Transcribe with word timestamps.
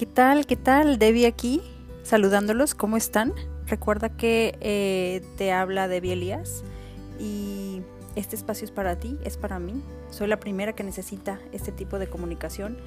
¿Qué 0.00 0.06
tal? 0.06 0.46
¿Qué 0.46 0.56
tal? 0.56 0.98
Debbie 0.98 1.26
aquí, 1.26 1.60
saludándolos. 2.04 2.74
¿Cómo 2.74 2.96
están? 2.96 3.34
Recuerda 3.66 4.08
que 4.08 4.56
eh, 4.62 5.20
te 5.36 5.52
habla 5.52 5.88
Debbie 5.88 6.14
Elías 6.14 6.64
y 7.18 7.82
este 8.16 8.34
espacio 8.34 8.64
es 8.64 8.70
para 8.70 8.98
ti, 8.98 9.18
es 9.24 9.36
para 9.36 9.58
mí. 9.58 9.82
Soy 10.08 10.28
la 10.28 10.40
primera 10.40 10.72
que 10.72 10.84
necesita 10.84 11.38
este 11.52 11.70
tipo 11.70 11.98
de 11.98 12.08
comunicación. 12.08 12.78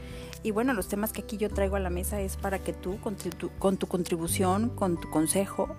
Y 0.41 0.49
bueno, 0.49 0.73
los 0.73 0.87
temas 0.87 1.13
que 1.13 1.21
aquí 1.21 1.37
yo 1.37 1.51
traigo 1.51 1.75
a 1.75 1.79
la 1.79 1.91
mesa 1.91 2.19
es 2.19 2.35
para 2.35 2.57
que 2.57 2.73
tú, 2.73 2.99
con 2.99 3.15
tu, 3.15 3.51
con 3.59 3.77
tu 3.77 3.85
contribución, 3.85 4.69
con 4.69 4.99
tu 4.99 5.11
consejo, 5.11 5.69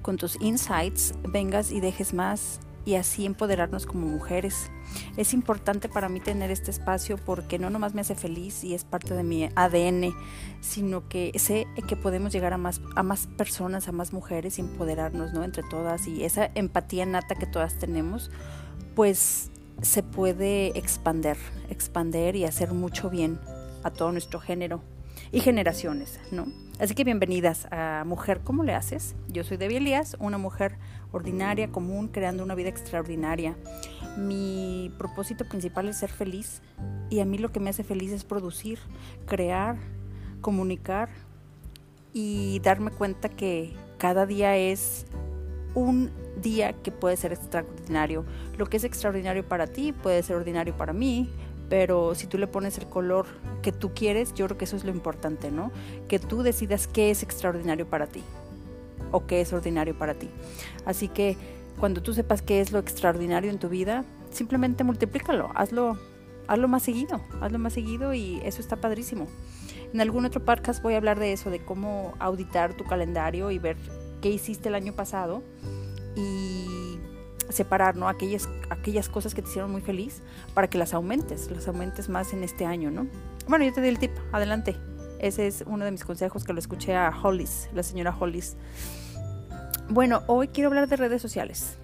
con 0.00 0.16
tus 0.16 0.40
insights, 0.40 1.12
vengas 1.28 1.72
y 1.72 1.80
dejes 1.80 2.14
más 2.14 2.58
y 2.84 2.94
así 2.94 3.26
empoderarnos 3.26 3.86
como 3.86 4.06
mujeres. 4.06 4.70
Es 5.16 5.34
importante 5.34 5.88
para 5.88 6.08
mí 6.08 6.20
tener 6.20 6.50
este 6.50 6.70
espacio 6.70 7.16
porque 7.16 7.58
no 7.58 7.70
nomás 7.70 7.94
me 7.94 8.00
hace 8.00 8.14
feliz 8.14 8.64
y 8.64 8.74
es 8.74 8.84
parte 8.84 9.14
de 9.14 9.22
mi 9.22 9.48
ADN, 9.54 10.14
sino 10.60 11.08
que 11.08 11.32
sé 11.38 11.66
que 11.86 11.96
podemos 11.96 12.32
llegar 12.32 12.52
a 12.52 12.58
más, 12.58 12.80
a 12.96 13.02
más 13.02 13.26
personas, 13.26 13.88
a 13.88 13.92
más 13.92 14.12
mujeres 14.12 14.58
y 14.58 14.62
empoderarnos 14.62 15.32
¿no? 15.32 15.44
entre 15.44 15.62
todas 15.62 16.06
y 16.06 16.24
esa 16.24 16.50
empatía 16.54 17.06
nata 17.06 17.34
que 17.34 17.46
todas 17.46 17.78
tenemos, 17.78 18.30
pues 18.94 19.50
se 19.82 20.02
puede 20.02 20.78
expander, 20.78 21.38
expander 21.68 22.36
y 22.36 22.44
hacer 22.44 22.72
mucho 22.72 23.10
bien 23.10 23.40
a 23.82 23.90
todo 23.90 24.12
nuestro 24.12 24.40
género 24.40 24.82
y 25.32 25.40
generaciones, 25.40 26.20
¿no? 26.30 26.46
Así 26.80 26.94
que 26.94 27.04
bienvenidas 27.04 27.68
a 27.70 28.04
Mujer, 28.06 28.40
¿cómo 28.42 28.64
le 28.64 28.72
haces? 28.72 29.14
Yo 29.28 29.44
soy 29.44 29.58
Debbie 29.58 29.76
Elías, 29.76 30.16
una 30.18 30.38
mujer 30.38 30.78
ordinaria, 31.12 31.70
común, 31.70 32.08
creando 32.08 32.42
una 32.42 32.54
vida 32.54 32.70
extraordinaria. 32.70 33.54
Mi 34.16 34.90
propósito 34.96 35.44
principal 35.44 35.90
es 35.90 35.98
ser 35.98 36.08
feliz 36.08 36.62
y 37.10 37.20
a 37.20 37.26
mí 37.26 37.36
lo 37.36 37.52
que 37.52 37.60
me 37.60 37.68
hace 37.68 37.84
feliz 37.84 38.12
es 38.12 38.24
producir, 38.24 38.78
crear, 39.26 39.76
comunicar 40.40 41.10
y 42.14 42.60
darme 42.60 42.92
cuenta 42.92 43.28
que 43.28 43.74
cada 43.98 44.24
día 44.24 44.56
es 44.56 45.04
un 45.74 46.10
día 46.40 46.72
que 46.72 46.92
puede 46.92 47.18
ser 47.18 47.34
extraordinario. 47.34 48.24
Lo 48.56 48.64
que 48.64 48.78
es 48.78 48.84
extraordinario 48.84 49.46
para 49.46 49.66
ti 49.66 49.92
puede 49.92 50.22
ser 50.22 50.36
ordinario 50.36 50.74
para 50.74 50.94
mí, 50.94 51.28
pero 51.70 52.16
si 52.16 52.26
tú 52.26 52.36
le 52.36 52.48
pones 52.48 52.76
el 52.78 52.86
color 52.86 53.26
que 53.62 53.70
tú 53.70 53.92
quieres, 53.94 54.34
yo 54.34 54.44
creo 54.46 54.58
que 54.58 54.64
eso 54.66 54.76
es 54.76 54.84
lo 54.84 54.90
importante, 54.90 55.52
¿no? 55.52 55.70
Que 56.08 56.18
tú 56.18 56.42
decidas 56.42 56.88
qué 56.88 57.10
es 57.10 57.22
extraordinario 57.22 57.86
para 57.86 58.08
ti 58.08 58.22
o 59.12 59.26
qué 59.26 59.40
es 59.40 59.52
ordinario 59.52 59.96
para 59.96 60.14
ti. 60.14 60.28
Así 60.84 61.08
que 61.08 61.36
cuando 61.78 62.02
tú 62.02 62.12
sepas 62.12 62.42
qué 62.42 62.60
es 62.60 62.72
lo 62.72 62.80
extraordinario 62.80 63.50
en 63.50 63.60
tu 63.60 63.68
vida, 63.68 64.04
simplemente 64.32 64.82
multiplícalo, 64.82 65.50
hazlo, 65.54 65.96
hazlo 66.48 66.66
más 66.66 66.82
seguido, 66.82 67.22
hazlo 67.40 67.60
más 67.60 67.72
seguido 67.72 68.14
y 68.14 68.40
eso 68.44 68.60
está 68.60 68.76
padrísimo. 68.76 69.28
En 69.94 70.00
algún 70.00 70.24
otro 70.24 70.44
podcast 70.44 70.82
voy 70.82 70.94
a 70.94 70.96
hablar 70.96 71.20
de 71.20 71.32
eso, 71.32 71.50
de 71.50 71.64
cómo 71.64 72.14
auditar 72.18 72.74
tu 72.74 72.82
calendario 72.84 73.52
y 73.52 73.60
ver 73.60 73.76
qué 74.20 74.28
hiciste 74.28 74.68
el 74.68 74.74
año 74.74 74.92
pasado 74.92 75.44
y 76.16 76.98
separar 77.48 77.96
¿no? 77.96 78.08
aquellas, 78.08 78.48
aquellas 78.70 79.08
cosas 79.08 79.34
que 79.34 79.42
te 79.42 79.48
hicieron 79.48 79.70
muy 79.70 79.82
feliz 79.82 80.22
para 80.54 80.68
que 80.68 80.78
las 80.78 80.94
aumentes, 80.94 81.50
las 81.50 81.68
aumentes 81.68 82.08
más 82.08 82.32
en 82.32 82.42
este 82.42 82.64
año, 82.64 82.90
¿no? 82.90 83.06
Bueno, 83.46 83.64
yo 83.64 83.72
te 83.72 83.80
di 83.82 83.88
el 83.88 83.98
tip, 83.98 84.12
adelante. 84.32 84.76
Ese 85.18 85.46
es 85.46 85.64
uno 85.66 85.84
de 85.84 85.90
mis 85.90 86.04
consejos 86.04 86.44
que 86.44 86.52
lo 86.52 86.58
escuché 86.58 86.96
a 86.96 87.10
Hollis, 87.10 87.68
la 87.74 87.82
señora 87.82 88.16
Hollis. 88.18 88.56
Bueno, 89.90 90.22
hoy 90.28 90.48
quiero 90.48 90.68
hablar 90.68 90.88
de 90.88 90.96
redes 90.96 91.20
sociales. 91.20 91.76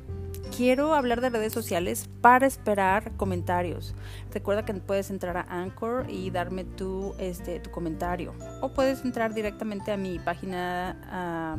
Quiero 0.57 0.95
hablar 0.95 1.21
de 1.21 1.29
redes 1.29 1.53
sociales 1.53 2.09
para 2.23 2.47
esperar 2.47 3.13
comentarios. 3.17 3.95
Recuerda 4.33 4.65
que 4.65 4.73
puedes 4.75 5.11
entrar 5.11 5.37
a 5.37 5.43
Anchor 5.43 6.07
y 6.09 6.31
darme 6.31 6.65
tu, 6.65 7.15
este, 7.19 7.61
tu 7.61 7.71
comentario. 7.71 8.33
O 8.63 8.73
puedes 8.73 9.05
entrar 9.05 9.35
directamente 9.35 9.93
a 9.93 9.99
mi 9.99 10.19
página 10.19 10.97
ah, 11.11 11.57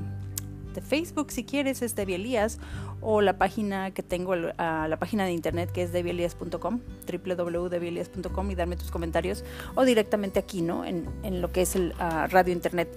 de 0.74 0.82
Facebook 0.82 1.32
si 1.32 1.44
quieres, 1.44 1.82
es 1.82 1.96
Debbie 1.96 2.16
Elías. 2.16 2.60
O 3.00 3.22
la 3.22 3.38
página 3.38 3.92
que 3.92 4.02
tengo, 4.02 4.34
ah, 4.58 4.88
la 4.90 4.98
página 4.98 5.26
de 5.26 5.32
internet 5.32 5.72
que 5.72 5.84
es 5.84 5.92
debielías.com, 5.92 6.80
www.debielías.com 7.08 8.52
y 8.52 8.56
darme 8.56 8.76
tus 8.76 8.92
comentarios. 8.92 9.44
O 9.76 9.86
directamente 9.86 10.40
aquí, 10.40 10.62
¿no? 10.62 10.84
En, 10.84 11.06
en 11.24 11.42
lo 11.42 11.52
que 11.52 11.62
es 11.62 11.76
el 11.76 11.94
ah, 12.00 12.28
radio 12.28 12.54
internet. 12.54 12.90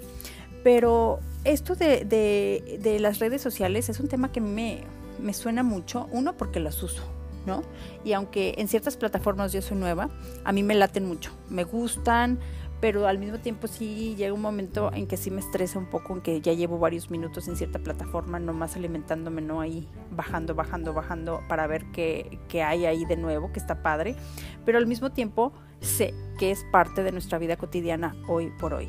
Pero 0.62 1.20
esto 1.44 1.74
de, 1.74 2.04
de, 2.04 3.00
las 3.00 3.18
redes 3.18 3.40
sociales 3.40 3.88
es 3.88 3.98
un 4.00 4.08
tema 4.08 4.30
que 4.30 4.40
me, 4.40 4.84
me 5.18 5.32
suena 5.32 5.62
mucho, 5.62 6.08
uno 6.12 6.36
porque 6.36 6.60
las 6.60 6.82
uso, 6.82 7.02
¿no? 7.46 7.62
Y 8.04 8.12
aunque 8.12 8.54
en 8.58 8.68
ciertas 8.68 8.96
plataformas 8.96 9.52
yo 9.52 9.62
soy 9.62 9.78
nueva, 9.78 10.10
a 10.44 10.52
mí 10.52 10.62
me 10.62 10.74
laten 10.74 11.06
mucho, 11.06 11.32
me 11.48 11.64
gustan, 11.64 12.38
pero 12.80 13.06
al 13.06 13.18
mismo 13.18 13.38
tiempo 13.38 13.66
sí 13.66 14.14
llega 14.16 14.32
un 14.32 14.40
momento 14.40 14.90
en 14.92 15.06
que 15.06 15.16
sí 15.16 15.30
me 15.30 15.40
estresa 15.40 15.78
un 15.78 15.86
poco, 15.86 16.14
en 16.14 16.20
que 16.20 16.40
ya 16.40 16.52
llevo 16.52 16.78
varios 16.78 17.10
minutos 17.10 17.46
en 17.48 17.56
cierta 17.56 17.78
plataforma, 17.78 18.38
nomás 18.38 18.76
alimentándome, 18.76 19.42
¿no? 19.42 19.60
Ahí 19.60 19.88
bajando, 20.10 20.54
bajando, 20.54 20.94
bajando 20.94 21.40
para 21.48 21.66
ver 21.66 21.84
qué, 21.92 22.38
qué 22.48 22.62
hay 22.62 22.86
ahí 22.86 23.04
de 23.04 23.16
nuevo, 23.16 23.52
que 23.52 23.58
está 23.58 23.82
padre, 23.82 24.16
pero 24.64 24.78
al 24.78 24.86
mismo 24.86 25.10
tiempo 25.10 25.52
sé 25.80 26.14
que 26.38 26.50
es 26.50 26.64
parte 26.72 27.02
de 27.02 27.12
nuestra 27.12 27.38
vida 27.38 27.56
cotidiana 27.56 28.14
hoy 28.28 28.50
por 28.58 28.74
hoy 28.74 28.88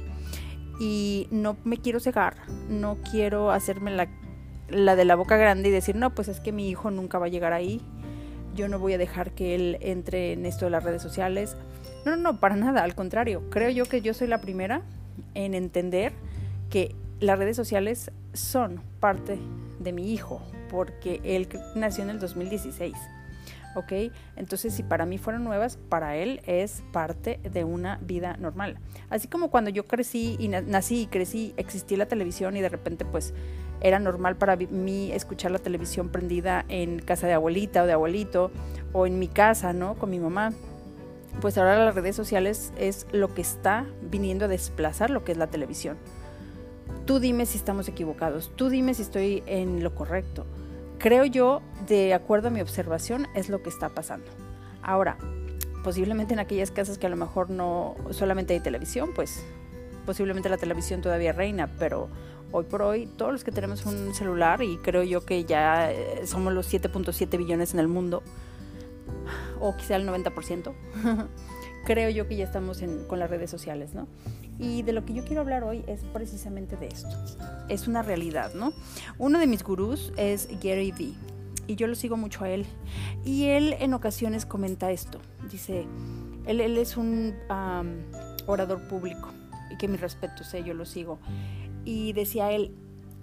y 0.81 1.27
no 1.29 1.57
me 1.63 1.77
quiero 1.77 1.99
cegar, 1.99 2.37
no 2.67 2.97
quiero 3.11 3.51
hacerme 3.51 3.91
la, 3.91 4.09
la 4.67 4.95
de 4.95 5.05
la 5.05 5.15
boca 5.15 5.37
grande 5.37 5.69
y 5.69 5.71
decir, 5.71 5.95
no, 5.95 6.15
pues 6.15 6.27
es 6.27 6.39
que 6.39 6.51
mi 6.51 6.69
hijo 6.69 6.89
nunca 6.89 7.19
va 7.19 7.27
a 7.27 7.29
llegar 7.29 7.53
ahí, 7.53 7.81
yo 8.55 8.67
no 8.67 8.79
voy 8.79 8.93
a 8.93 8.97
dejar 8.97 9.31
que 9.33 9.53
él 9.53 9.77
entre 9.81 10.33
en 10.33 10.45
esto 10.45 10.65
de 10.65 10.71
las 10.71 10.83
redes 10.83 11.03
sociales. 11.03 11.55
No, 12.05 12.15
no, 12.15 12.17
no, 12.17 12.39
para 12.39 12.55
nada, 12.55 12.83
al 12.83 12.95
contrario, 12.95 13.43
creo 13.49 13.69
yo 13.69 13.85
que 13.85 14.01
yo 14.01 14.13
soy 14.13 14.27
la 14.27 14.41
primera 14.41 14.81
en 15.33 15.53
entender 15.53 16.13
que 16.69 16.95
las 17.19 17.37
redes 17.37 17.55
sociales 17.55 18.11
son 18.33 18.81
parte 18.99 19.37
de 19.79 19.91
mi 19.91 20.11
hijo, 20.11 20.41
porque 20.69 21.21
él 21.23 21.47
nació 21.75 22.03
en 22.03 22.09
el 22.11 22.19
2016. 22.19 22.95
¿ok? 23.75 23.93
Entonces, 24.35 24.73
si 24.73 24.83
para 24.83 25.05
mí 25.05 25.17
fueron 25.17 25.43
nuevas, 25.43 25.77
para 25.89 26.15
él 26.15 26.41
es 26.45 26.83
parte 26.91 27.39
de 27.43 27.63
una 27.63 27.97
vida 28.01 28.37
normal. 28.37 28.77
Así 29.09 29.27
como 29.27 29.49
cuando 29.49 29.69
yo 29.69 29.87
crecí 29.87 30.35
y 30.39 30.47
nací 30.47 31.01
y 31.01 31.07
crecí, 31.07 31.53
existía 31.57 31.97
la 31.97 32.05
televisión 32.07 32.57
y 32.57 32.61
de 32.61 32.69
repente 32.69 33.05
pues 33.05 33.33
era 33.81 33.99
normal 33.99 34.35
para 34.35 34.55
mí 34.55 35.11
escuchar 35.11 35.51
la 35.51 35.59
televisión 35.59 36.09
prendida 36.09 36.65
en 36.67 36.99
casa 36.99 37.27
de 37.27 37.33
abuelita 37.33 37.83
o 37.83 37.85
de 37.87 37.93
abuelito 37.93 38.51
o 38.93 39.07
en 39.07 39.17
mi 39.19 39.27
casa, 39.27 39.73
¿no? 39.73 39.95
Con 39.95 40.09
mi 40.09 40.19
mamá. 40.19 40.53
Pues 41.39 41.57
ahora 41.57 41.85
las 41.85 41.95
redes 41.95 42.15
sociales 42.15 42.73
es 42.77 43.07
lo 43.11 43.33
que 43.33 43.41
está 43.41 43.85
viniendo 44.01 44.45
a 44.45 44.47
desplazar 44.47 45.09
lo 45.09 45.23
que 45.23 45.31
es 45.31 45.37
la 45.37 45.47
televisión. 45.47 45.97
Tú 47.05 47.19
dime 47.19 47.45
si 47.45 47.57
estamos 47.57 47.87
equivocados, 47.87 48.51
tú 48.55 48.69
dime 48.69 48.93
si 48.93 49.01
estoy 49.01 49.43
en 49.45 49.83
lo 49.83 49.95
correcto 49.95 50.45
creo 51.01 51.25
yo, 51.25 51.61
de 51.87 52.13
acuerdo 52.13 52.49
a 52.49 52.51
mi 52.51 52.61
observación, 52.61 53.27
es 53.33 53.49
lo 53.49 53.63
que 53.63 53.69
está 53.69 53.89
pasando. 53.89 54.27
Ahora, 54.83 55.17
posiblemente 55.83 56.33
en 56.33 56.39
aquellas 56.39 56.69
casas 56.69 56.97
que 56.97 57.07
a 57.07 57.09
lo 57.09 57.15
mejor 57.15 57.49
no 57.49 57.95
solamente 58.11 58.53
hay 58.53 58.59
televisión, 58.59 59.09
pues 59.15 59.43
posiblemente 60.05 60.47
la 60.47 60.57
televisión 60.57 61.01
todavía 61.01 61.33
reina, 61.33 61.71
pero 61.79 62.07
hoy 62.51 62.65
por 62.65 62.83
hoy 62.83 63.07
todos 63.17 63.31
los 63.31 63.43
que 63.43 63.51
tenemos 63.51 63.85
un 63.85 64.13
celular 64.13 64.61
y 64.61 64.77
creo 64.77 65.01
yo 65.03 65.25
que 65.25 65.43
ya 65.43 65.91
eh, 65.91 66.21
somos 66.25 66.53
los 66.53 66.71
7.7 66.71 67.35
billones 67.35 67.73
en 67.73 67.79
el 67.79 67.87
mundo, 67.87 68.21
o 69.61 69.75
quizá 69.77 69.95
el 69.95 70.07
90%, 70.07 70.73
creo 71.85 72.09
yo 72.09 72.27
que 72.27 72.35
ya 72.35 72.45
estamos 72.45 72.83
con 73.07 73.19
las 73.19 73.29
redes 73.29 73.49
sociales, 73.49 73.93
¿no? 73.93 74.07
Y 74.59 74.83
de 74.83 74.93
lo 74.93 75.05
que 75.05 75.13
yo 75.13 75.23
quiero 75.23 75.41
hablar 75.41 75.63
hoy 75.63 75.83
es 75.87 76.01
precisamente 76.13 76.75
de 76.77 76.87
esto. 76.87 77.09
Es 77.69 77.87
una 77.87 78.01
realidad, 78.01 78.53
¿no? 78.53 78.73
Uno 79.17 79.39
de 79.39 79.47
mis 79.47 79.63
gurús 79.63 80.11
es 80.17 80.47
Gary 80.61 80.91
Vee 80.91 81.15
y 81.67 81.75
yo 81.75 81.87
lo 81.87 81.95
sigo 81.95 82.17
mucho 82.17 82.43
a 82.43 82.49
él. 82.49 82.65
Y 83.23 83.45
él 83.45 83.75
en 83.79 83.93
ocasiones 83.93 84.45
comenta 84.45 84.91
esto. 84.91 85.19
Dice, 85.49 85.85
él, 86.45 86.61
él 86.61 86.77
es 86.77 86.97
un 86.97 87.33
orador 88.45 88.87
público 88.87 89.29
y 89.71 89.77
que 89.77 89.87
mi 89.87 89.97
respeto, 89.97 90.43
sé, 90.43 90.63
yo 90.63 90.73
lo 90.73 90.85
sigo. 90.85 91.17
Y 91.85 92.13
decía 92.13 92.51
él, 92.51 92.75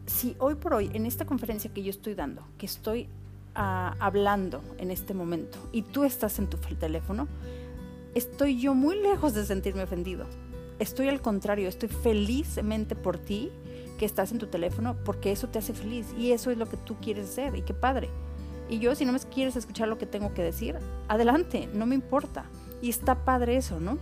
si 0.07 0.35
hoy 0.39 0.55
por 0.55 0.75
hoy, 0.75 0.91
en 0.95 1.07
esta 1.07 1.27
conferencia 1.27 1.73
que 1.73 1.83
yo 1.83 1.91
estoy 1.91 2.15
dando, 2.15 2.43
que 2.57 2.67
estoy 2.67 3.09
hablando 3.59 4.63
en 4.79 4.91
este 4.91 5.15
momento 5.15 5.59
y 5.73 5.83
tú 5.83 6.05
estás 6.05 6.39
en 6.39 6.47
tu 6.47 6.57
teléfono, 6.59 7.27
estoy 8.15 8.61
yo 8.61 8.75
muy 8.75 9.01
lejos 9.01 9.35
de 9.35 9.45
sentirme 9.45 9.83
ofendido 9.83 10.27
estoy 10.79 11.09
al 11.09 11.21
contrario, 11.21 11.69
estoy 11.69 11.89
felizmente 11.89 12.95
por 12.95 13.19
ti 13.19 13.51
que 13.99 14.07
estás 14.07 14.33
en 14.33 14.39
tu 14.39 14.47
teléfono 14.47 14.97
porque 15.05 15.33
eso 15.33 15.49
te 15.49 15.59
hace 15.59 15.75
feliz 15.75 16.07
y 16.17 16.33
eso 16.33 16.51
es 16.51 16.59
lo 16.59 16.67
que 16.67 16.77
tú 16.77 16.97
quieres 17.01 17.29
hacer 17.29 17.57
y 17.57 17.63
qué 17.63 17.75
padre. 17.75 18.09
Y 18.71 18.79
yo 18.79 18.95
si 18.95 19.05
no 19.05 19.13
me 19.13 19.19
quieres 19.21 19.57
escuchar 19.57 19.89
lo 19.89 19.99
que 19.99 20.07
tengo 20.07 20.35
que 20.35 20.43
decir, 20.43 20.77
adelante, 21.09 21.69
no 21.73 21.87
me 21.87 21.95
importa. 21.95 22.45
Y 22.81 22.91
está 22.91 23.25
padre 23.25 23.57
eso, 23.57 23.81
¿no? 23.81 23.99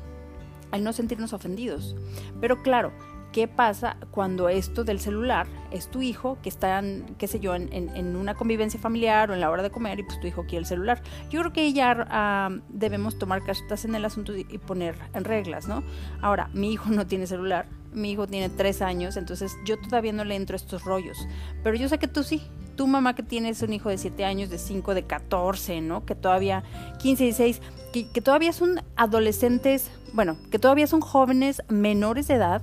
Al 0.70 0.82
no 0.82 0.92
sentirnos 0.92 1.32
ofendidos. 1.32 1.94
Pero 2.40 2.62
claro, 2.62 2.92
¿Qué 3.32 3.49
pasa 3.49 3.96
cuando 4.11 4.49
esto 4.49 4.84
del 4.84 4.99
celular 4.99 5.46
es 5.70 5.90
tu 5.90 6.00
hijo 6.00 6.38
que 6.43 6.49
está, 6.49 6.82
qué 7.19 7.26
sé 7.26 7.38
yo, 7.38 7.55
en, 7.55 8.17
una 8.17 8.34
convivencia 8.34 8.81
familiar 8.81 9.31
o 9.31 9.34
en 9.34 9.40
la 9.40 9.50
hora 9.50 9.62
de 9.62 9.70
comer 9.70 9.99
y 10.00 10.05
pues 10.05 10.19
tu 10.20 10.26
hijo 10.26 10.43
quiere 10.43 10.58
el 10.58 10.67
celular? 10.67 11.02
Yo 11.28 11.40
creo 11.40 11.52
que 11.52 11.73
ya 11.73 12.06
ah, 12.11 12.50
debemos 12.69 13.19
tomar 13.19 13.44
cartas 13.44 13.84
en 13.84 13.94
el 13.94 14.05
asunto 14.05 14.34
y 14.37 14.44
poner 14.58 14.96
en 15.14 15.25
reglas, 15.25 15.69
¿no? 15.69 15.82
Ahora, 16.23 16.49
mi 16.55 16.73
hijo 16.73 16.88
no 16.90 17.06
tiene 17.06 17.26
celular, 17.26 17.67
mi 17.93 18.12
hijo 18.12 18.26
tiene 18.26 18.49
tres 18.49 18.82
años, 18.82 19.17
entonces 19.17 19.56
yo 19.64 19.78
todavía 19.78 20.12
no 20.12 20.25
le 20.25 20.37
entro 20.37 20.55
a 20.55 20.56
estos 20.56 20.84
rollos, 20.84 21.19
pero 21.62 21.76
yo 21.76 21.88
sé 21.88 21.99
que 21.99 22.08
tú 22.08 22.23
sí, 22.23 22.43
tu 22.76 22.87
mamá 22.87 23.14
que 23.14 23.23
tienes 23.23 23.62
un 23.62 23.73
hijo 23.73 23.88
de 23.88 23.99
7 23.99 24.25
años, 24.25 24.50
de 24.50 24.58
5, 24.58 24.94
de 24.94 25.05
14, 25.05 25.81
¿no? 25.81 26.05
Que 26.05 26.14
todavía 26.14 26.62
15, 26.99 27.25
16, 27.25 27.62
que, 27.93 28.08
que 28.08 28.20
todavía 28.20 28.52
son 28.52 28.82
adolescentes, 28.96 29.90
bueno, 30.12 30.37
que 30.50 30.58
todavía 30.58 30.87
son 30.87 31.00
jóvenes 31.00 31.62
menores 31.69 32.28
de 32.28 32.34
edad, 32.34 32.62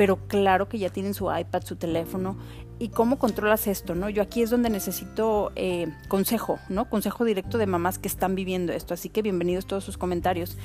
pero 0.00 0.16
claro 0.28 0.66
que 0.66 0.78
ya 0.78 0.88
tienen 0.88 1.12
su 1.12 1.30
iPad, 1.30 1.62
su 1.62 1.76
teléfono. 1.76 2.38
¿Y 2.78 2.88
cómo 2.88 3.18
controlas 3.18 3.66
esto? 3.66 3.94
¿no? 3.94 4.08
Yo 4.08 4.22
aquí 4.22 4.40
es 4.40 4.48
donde 4.48 4.70
necesito 4.70 5.52
eh, 5.56 5.88
consejo, 6.08 6.58
¿no? 6.70 6.88
Consejo 6.88 7.26
directo 7.26 7.58
de 7.58 7.66
mamás 7.66 7.98
que 7.98 8.08
están 8.08 8.34
viviendo 8.34 8.72
esto. 8.72 8.94
Así 8.94 9.10
que 9.10 9.20
bienvenidos 9.20 9.66
todos 9.66 9.84
sus 9.84 9.98
comentarios. 9.98 10.56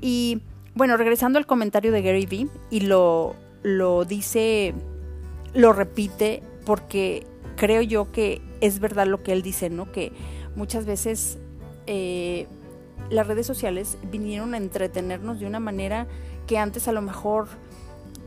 Y 0.00 0.40
bueno, 0.74 0.96
regresando 0.96 1.38
al 1.38 1.44
comentario 1.44 1.92
de 1.92 2.00
Gary 2.00 2.24
Vee, 2.24 2.48
y 2.70 2.80
lo, 2.80 3.36
lo 3.62 4.06
dice, 4.06 4.72
lo 5.52 5.74
repite, 5.74 6.42
porque 6.64 7.26
creo 7.56 7.82
yo 7.82 8.10
que 8.10 8.40
es 8.62 8.80
verdad 8.80 9.06
lo 9.06 9.22
que 9.22 9.34
él 9.34 9.42
dice, 9.42 9.68
¿no? 9.68 9.92
Que 9.92 10.12
muchas 10.56 10.86
veces 10.86 11.36
eh, 11.86 12.46
las 13.10 13.26
redes 13.26 13.46
sociales 13.46 13.98
vinieron 14.10 14.54
a 14.54 14.56
entretenernos 14.56 15.40
de 15.40 15.46
una 15.46 15.60
manera 15.60 16.06
que 16.46 16.56
antes 16.56 16.88
a 16.88 16.92
lo 16.92 17.02
mejor 17.02 17.48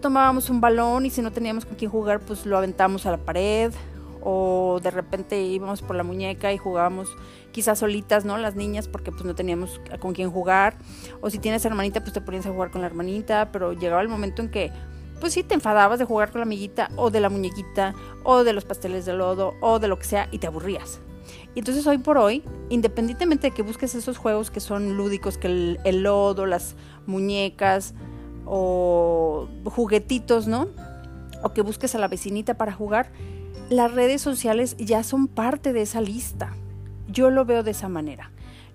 tomábamos 0.01 0.49
un 0.49 0.59
balón 0.59 1.05
y 1.05 1.09
si 1.09 1.21
no 1.21 1.31
teníamos 1.31 1.65
con 1.65 1.75
quién 1.75 1.91
jugar, 1.91 2.19
pues 2.19 2.45
lo 2.45 2.57
aventamos 2.57 3.05
a 3.05 3.11
la 3.11 3.17
pared 3.17 3.71
o 4.21 4.79
de 4.83 4.91
repente 4.91 5.41
íbamos 5.41 5.81
por 5.81 5.95
la 5.95 6.03
muñeca 6.03 6.51
y 6.53 6.57
jugábamos 6.57 7.09
quizás 7.51 7.79
solitas, 7.79 8.25
¿no? 8.25 8.37
Las 8.37 8.55
niñas 8.55 8.87
porque 8.87 9.11
pues 9.11 9.23
no 9.23 9.35
teníamos 9.35 9.81
con 9.99 10.13
quién 10.13 10.29
jugar 10.29 10.77
o 11.21 11.29
si 11.29 11.39
tienes 11.39 11.65
hermanita 11.65 12.01
pues 12.01 12.13
te 12.13 12.21
ponías 12.21 12.45
a 12.45 12.51
jugar 12.51 12.71
con 12.71 12.81
la 12.81 12.87
hermanita, 12.87 13.51
pero 13.51 13.73
llegaba 13.73 14.01
el 14.01 14.09
momento 14.09 14.41
en 14.41 14.49
que 14.49 14.71
pues 15.19 15.33
sí 15.33 15.43
te 15.43 15.53
enfadabas 15.53 15.99
de 15.99 16.05
jugar 16.05 16.31
con 16.31 16.39
la 16.39 16.45
amiguita 16.45 16.89
o 16.95 17.11
de 17.11 17.19
la 17.19 17.29
muñequita 17.29 17.93
o 18.23 18.43
de 18.43 18.53
los 18.53 18.65
pasteles 18.65 19.05
de 19.05 19.13
lodo 19.13 19.53
o 19.61 19.79
de 19.79 19.87
lo 19.87 19.97
que 19.97 20.05
sea 20.05 20.27
y 20.31 20.39
te 20.39 20.47
aburrías. 20.47 20.99
Y 21.53 21.59
entonces 21.59 21.85
hoy 21.85 21.97
por 21.97 22.17
hoy, 22.17 22.43
independientemente 22.69 23.49
de 23.49 23.53
que 23.53 23.61
busques 23.61 23.93
esos 23.93 24.17
juegos 24.17 24.51
que 24.51 24.59
son 24.59 24.97
lúdicos, 24.97 25.37
que 25.37 25.47
el, 25.47 25.79
el 25.83 26.03
lodo, 26.03 26.45
las 26.45 26.75
muñecas, 27.05 27.93
o 28.53 29.47
juguetitos, 29.63 30.45
¿no? 30.45 30.67
O 31.41 31.53
que 31.53 31.61
busques 31.61 31.95
a 31.95 31.99
la 31.99 32.09
vecinita 32.09 32.55
para 32.55 32.73
jugar, 32.73 33.09
las 33.69 33.93
redes 33.93 34.21
sociales 34.21 34.75
ya 34.77 35.03
son 35.03 35.29
parte 35.29 35.71
de 35.71 35.83
esa 35.83 36.01
lista. 36.01 36.53
Yo 37.07 37.29
lo 37.29 37.45
veo 37.45 37.63
de 37.63 37.71
esa 37.71 37.87
manera. 37.87 38.31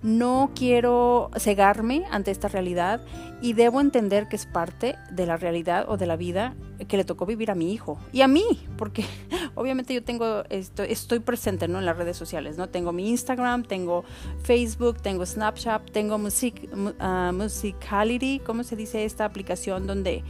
No 0.07 0.53
quiero 0.55 1.33
cegarme 1.37 2.05
ante 2.13 2.31
esta 2.31 2.47
realidad 2.47 3.01
y 3.43 3.55
debo 3.55 3.81
entender 3.81 4.29
que 4.29 4.37
es 4.37 4.47
parte 4.47 4.95
de 5.11 5.27
la 5.27 5.37
realidad 5.37 5.87
o 5.89 5.97
de 5.97 6.07
la 6.07 6.15
vida 6.15 6.55
que 6.87 6.97
le 6.97 7.05
tocó 7.05 7.27
vivir 7.27 7.51
a 7.51 7.57
mi 7.57 7.73
hijo 7.73 7.99
y 8.13 8.21
a 8.21 8.29
mí, 8.29 8.45
porque 8.79 9.05
obviamente 9.57 9.95
yo 9.95 10.05
tengo 10.05 10.45
esto, 10.49 10.85
estoy 10.85 11.19
presente 11.19 11.67
¿no? 11.67 11.81
en 11.81 11.87
las 11.87 11.97
redes 11.97 12.17
sociales, 12.17 12.57
¿no? 12.57 12.69
Tengo 12.69 12.93
mi 12.93 13.09
Instagram, 13.11 13.65
tengo 13.65 14.05
Facebook, 14.45 15.03
tengo 15.03 15.27
Snapchat, 15.27 15.91
tengo 15.91 16.19
Music, 16.19 16.69
uh, 16.73 17.33
Musicality, 17.33 18.39
¿cómo 18.47 18.63
se 18.63 18.77
dice 18.77 19.05
esta 19.05 19.25
aplicación 19.25 19.89
donde 19.89 20.23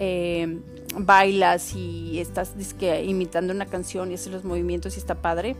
eh, 0.00 0.58
bailas 0.96 1.76
y 1.76 2.18
estás 2.18 2.56
imitando 3.04 3.54
una 3.54 3.66
canción 3.66 4.10
y 4.10 4.14
haces 4.14 4.32
los 4.32 4.42
movimientos 4.42 4.96
y 4.96 4.98
está 4.98 5.14
padre? 5.14 5.54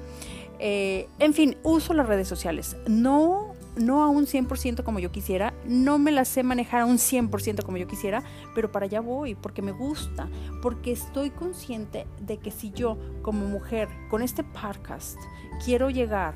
Eh, 0.65 1.09
en 1.19 1.35
fin, 1.35 1.57
uso 1.65 1.93
las 1.93 2.07
redes 2.07 2.29
sociales. 2.29 2.77
No, 2.87 3.52
no 3.77 4.03
a 4.03 4.09
un 4.09 4.27
100% 4.27 4.85
como 4.85 4.99
yo 4.99 5.13
quisiera, 5.13 5.55
no 5.67 5.99
me 5.99 6.13
las 6.13 6.29
sé 6.29 6.43
manejar 6.43 6.83
a 6.83 6.87
un 6.87 6.99
100% 6.99 7.65
como 7.65 7.79
yo 7.79 7.87
quisiera, 7.87 8.23
pero 8.55 8.71
para 8.71 8.87
allá 8.87 9.01
voy, 9.01 9.35
porque 9.35 9.63
me 9.63 9.73
gusta, 9.73 10.29
porque 10.61 10.93
estoy 10.93 11.31
consciente 11.31 12.07
de 12.21 12.39
que 12.39 12.51
si 12.51 12.71
yo 12.71 12.99
como 13.23 13.47
mujer 13.47 13.89
con 14.11 14.23
este 14.23 14.45
podcast 14.45 15.19
quiero 15.65 15.91
llegar 15.91 16.35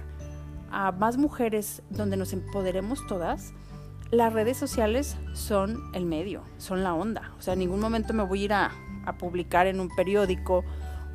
a 0.70 0.92
más 0.92 1.16
mujeres 1.16 1.82
donde 1.90 2.16
nos 2.16 2.32
empoderemos 2.32 3.06
todas, 3.06 3.52
las 4.10 4.32
redes 4.32 4.56
sociales 4.56 5.16
son 5.34 5.90
el 5.92 6.06
medio, 6.06 6.42
son 6.58 6.84
la 6.84 6.94
onda. 6.94 7.32
O 7.38 7.42
sea, 7.42 7.54
en 7.54 7.60
ningún 7.60 7.80
momento 7.80 8.14
me 8.14 8.22
voy 8.22 8.42
a 8.42 8.44
ir 8.44 8.52
a, 8.52 8.72
a 9.04 9.18
publicar 9.18 9.66
en 9.66 9.80
un 9.80 9.88
periódico 9.88 10.64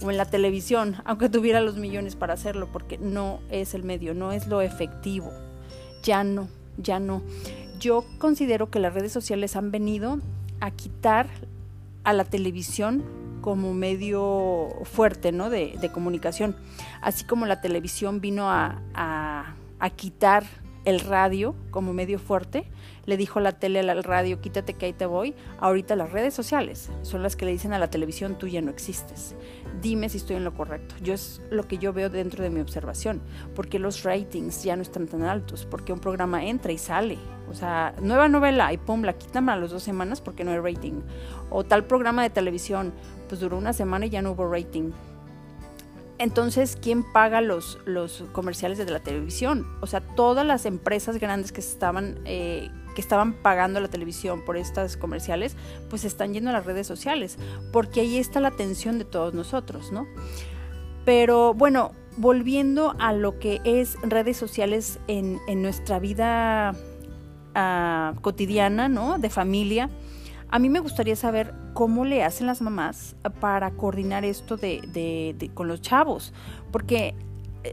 o 0.04 0.12
en 0.12 0.18
la 0.18 0.26
televisión, 0.26 0.98
aunque 1.06 1.30
tuviera 1.30 1.62
los 1.62 1.78
millones 1.78 2.16
para 2.16 2.34
hacerlo, 2.34 2.68
porque 2.72 2.98
no 2.98 3.40
es 3.50 3.74
el 3.74 3.84
medio, 3.84 4.14
no 4.14 4.32
es 4.32 4.48
lo 4.48 4.62
efectivo. 4.62 5.32
Ya 6.04 6.24
no, 6.24 6.48
ya 6.78 7.00
no. 7.00 7.22
Yo 7.80 8.06
considero 8.18 8.70
que 8.70 8.80
las 8.80 8.94
redes 8.94 9.12
sociales 9.12 9.56
han 9.56 9.72
venido 9.72 10.20
a 10.60 10.72
quitar 10.72 11.28
a 12.04 12.14
la 12.14 12.26
televisión 12.26 13.04
como 13.42 13.74
medio 13.74 14.70
fuerte 14.84 15.32
¿no? 15.32 15.50
de, 15.50 15.90
comunicación, 15.94 16.56
así 17.02 17.26
como 17.26 17.48
la 17.48 17.60
televisión 17.60 18.22
vino 18.22 18.50
a, 18.50 18.82
a 18.94 19.90
quitar 19.90 20.46
el 20.86 21.00
radio 21.00 21.56
como 21.70 21.94
medio 21.94 22.20
fuerte, 22.20 22.66
le 23.06 23.18
dijo 23.18 23.40
la 23.40 23.52
tele 23.54 23.80
al 23.80 24.04
radio, 24.04 24.42
quítate 24.42 24.74
que 24.74 24.88
ahí 24.88 24.94
te 24.94 25.06
voy. 25.06 25.36
Ahorita 25.60 25.96
las 25.96 26.12
redes 26.12 26.34
sociales 26.34 26.90
son 27.02 27.24
las 27.24 27.36
que 27.36 27.46
le 27.46 27.52
dicen 27.52 27.74
a 27.74 27.80
la 27.80 27.90
televisión, 27.90 28.38
tú 28.38 28.48
ya 28.48 28.62
no 28.62 28.72
existes. 28.72 29.36
Dime 29.82 30.10
si 30.10 30.18
estoy 30.18 30.38
en 30.38 30.44
lo 30.44 30.54
correcto. 30.54 30.96
Yo 31.02 31.14
es 31.14 31.42
lo 31.50 31.68
que 31.68 31.78
yo 31.78 31.94
veo 31.94 32.10
dentro 32.10 32.44
de 32.44 32.50
mi 32.50 32.60
observación. 32.60 33.22
Porque 33.56 33.80
los 33.80 34.04
ratings 34.04 34.64
ya 34.64 34.76
no 34.76 34.82
están 34.82 35.08
tan 35.08 35.24
altos, 35.24 35.66
porque 35.70 35.94
un 35.94 36.00
programa 36.00 36.46
entra 36.46 36.72
y 36.72 36.78
sale. 36.78 37.18
O 37.50 37.54
sea, 37.54 37.94
nueva 38.02 38.28
novela 38.28 38.72
y 38.74 38.78
pum, 38.78 39.04
la 39.04 39.14
quitan 39.14 39.50
a 39.50 39.58
las 39.58 39.72
dos 39.72 39.84
semanas 39.84 40.22
porque 40.22 40.44
no 40.44 40.52
hay 40.52 40.60
rating. 40.60 41.02
O 41.50 41.64
tal 41.64 41.86
programa 41.86 42.24
de 42.24 42.30
televisión, 42.30 42.94
pues 43.30 43.40
duró 43.40 43.58
una 43.58 43.74
semana 43.74 44.06
y 44.06 44.10
ya 44.10 44.22
no 44.22 44.32
hubo 44.32 44.52
rating 44.52 44.92
entonces, 46.22 46.78
¿quién 46.80 47.02
paga 47.02 47.42
los, 47.42 47.80
los 47.86 48.24
comerciales 48.32 48.78
de 48.78 48.86
la 48.86 49.00
televisión? 49.00 49.66
O 49.82 49.88
sea, 49.88 50.02
todas 50.02 50.46
las 50.46 50.68
empresas 50.68 51.18
grandes 51.18 51.52
que 51.52 51.62
estaban, 51.62 52.20
eh, 52.26 52.70
que 52.96 53.02
estaban 53.02 53.34
pagando 53.34 53.80
la 53.80 53.88
televisión 53.88 54.42
por 54.42 54.58
estas 54.58 54.98
comerciales, 54.98 55.56
pues 55.90 56.04
están 56.04 56.34
yendo 56.34 56.50
a 56.50 56.54
las 56.54 56.66
redes 56.66 56.88
sociales, 56.88 57.38
porque 57.72 58.02
ahí 58.02 58.18
está 58.18 58.40
la 58.40 58.50
atención 58.50 59.00
de 59.00 59.06
todos 59.06 59.34
nosotros, 59.34 59.92
¿no? 59.92 60.08
Pero 61.06 61.54
bueno, 61.54 61.92
volviendo 62.18 62.96
a 63.00 63.14
lo 63.14 63.40
que 63.40 63.62
es 63.64 63.98
redes 64.04 64.38
sociales 64.38 65.00
en, 65.08 65.40
nuestra 65.62 66.00
vida 66.00 66.76
ah, 67.56 68.14
cotidiana, 68.22 68.90
¿no? 68.90 69.18
De 69.18 69.30
familia, 69.30 69.90
a 70.50 70.60
mí 70.60 70.68
me 70.68 70.82
gustaría 70.82 71.16
saber 71.16 71.54
cómo 71.74 72.04
le 72.04 72.24
hacen 72.26 72.46
las 72.46 72.62
mamás 72.62 73.16
para 73.40 73.72
coordinar 73.72 74.26
esto 74.26 74.58
de, 74.58 75.52
con 75.54 75.70
los 75.70 75.80
chavos, 75.82 76.34
porque 76.72 77.16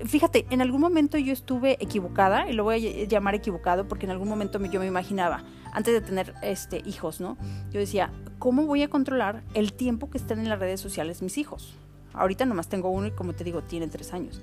fíjate, 0.05 0.47
en 0.51 0.61
algún 0.61 0.81
momento 0.81 1.19
yo 1.19 1.33
estuve 1.33 1.77
equivocada, 1.81 2.49
y 2.49 2.53
lo 2.53 2.65
voy 2.65 2.87
a 2.87 3.07
llamar 3.07 3.35
equivocado 3.35 3.89
porque 3.89 4.07
en 4.07 4.13
algún 4.13 4.29
momento 4.29 4.63
yo 4.65 4.81
me 4.81 4.87
imaginaba, 4.87 5.45
antes 5.73 5.95
de 5.95 6.01
tener 6.01 6.35
este, 6.43 6.83
hijos, 6.85 7.21
¿no? 7.21 7.37
Yo 7.71 7.81
decía, 7.81 8.11
¿cómo 8.39 8.67
voy 8.67 8.83
a 8.83 8.89
controlar 8.89 9.43
el 9.55 9.73
tiempo 9.73 10.11
que 10.11 10.19
están 10.19 10.39
en 10.39 10.49
las 10.49 10.59
redes 10.59 10.81
sociales 10.81 11.23
mis 11.23 11.39
hijos? 11.39 11.75
Ahorita 12.13 12.47
nomás 12.47 12.69
tengo 12.69 12.91
uno 12.91 13.07
y 13.07 13.11
como 13.13 13.33
te 13.33 13.45
digo, 13.45 13.63
tiene 13.63 13.89
tres 13.89 14.13
años. 14.13 14.43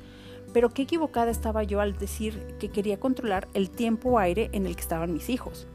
Pero 0.54 0.70
qué 0.70 0.84
equivocada 0.84 1.32
estaba 1.32 1.64
yo 1.64 1.82
al 1.82 1.98
decir 1.98 2.56
que 2.60 2.70
quería 2.70 3.00
controlar 3.00 3.48
el 3.54 3.70
tiempo 3.70 4.20
aire 4.20 4.50
en 4.54 4.66
el 4.66 4.76
que 4.76 4.82
estaban 4.82 5.12
mis 5.12 5.30
hijos 5.30 5.68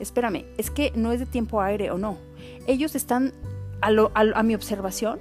espérame, 0.00 0.44
es 0.58 0.70
que 0.70 0.92
no 0.94 1.12
es 1.12 1.20
de 1.20 1.26
tiempo 1.26 1.60
aire 1.60 1.90
o 1.90 1.98
no. 1.98 2.18
Ellos 2.66 2.94
están, 2.94 3.32
a, 3.80 4.42
mi 4.42 4.54
observación, 4.54 5.18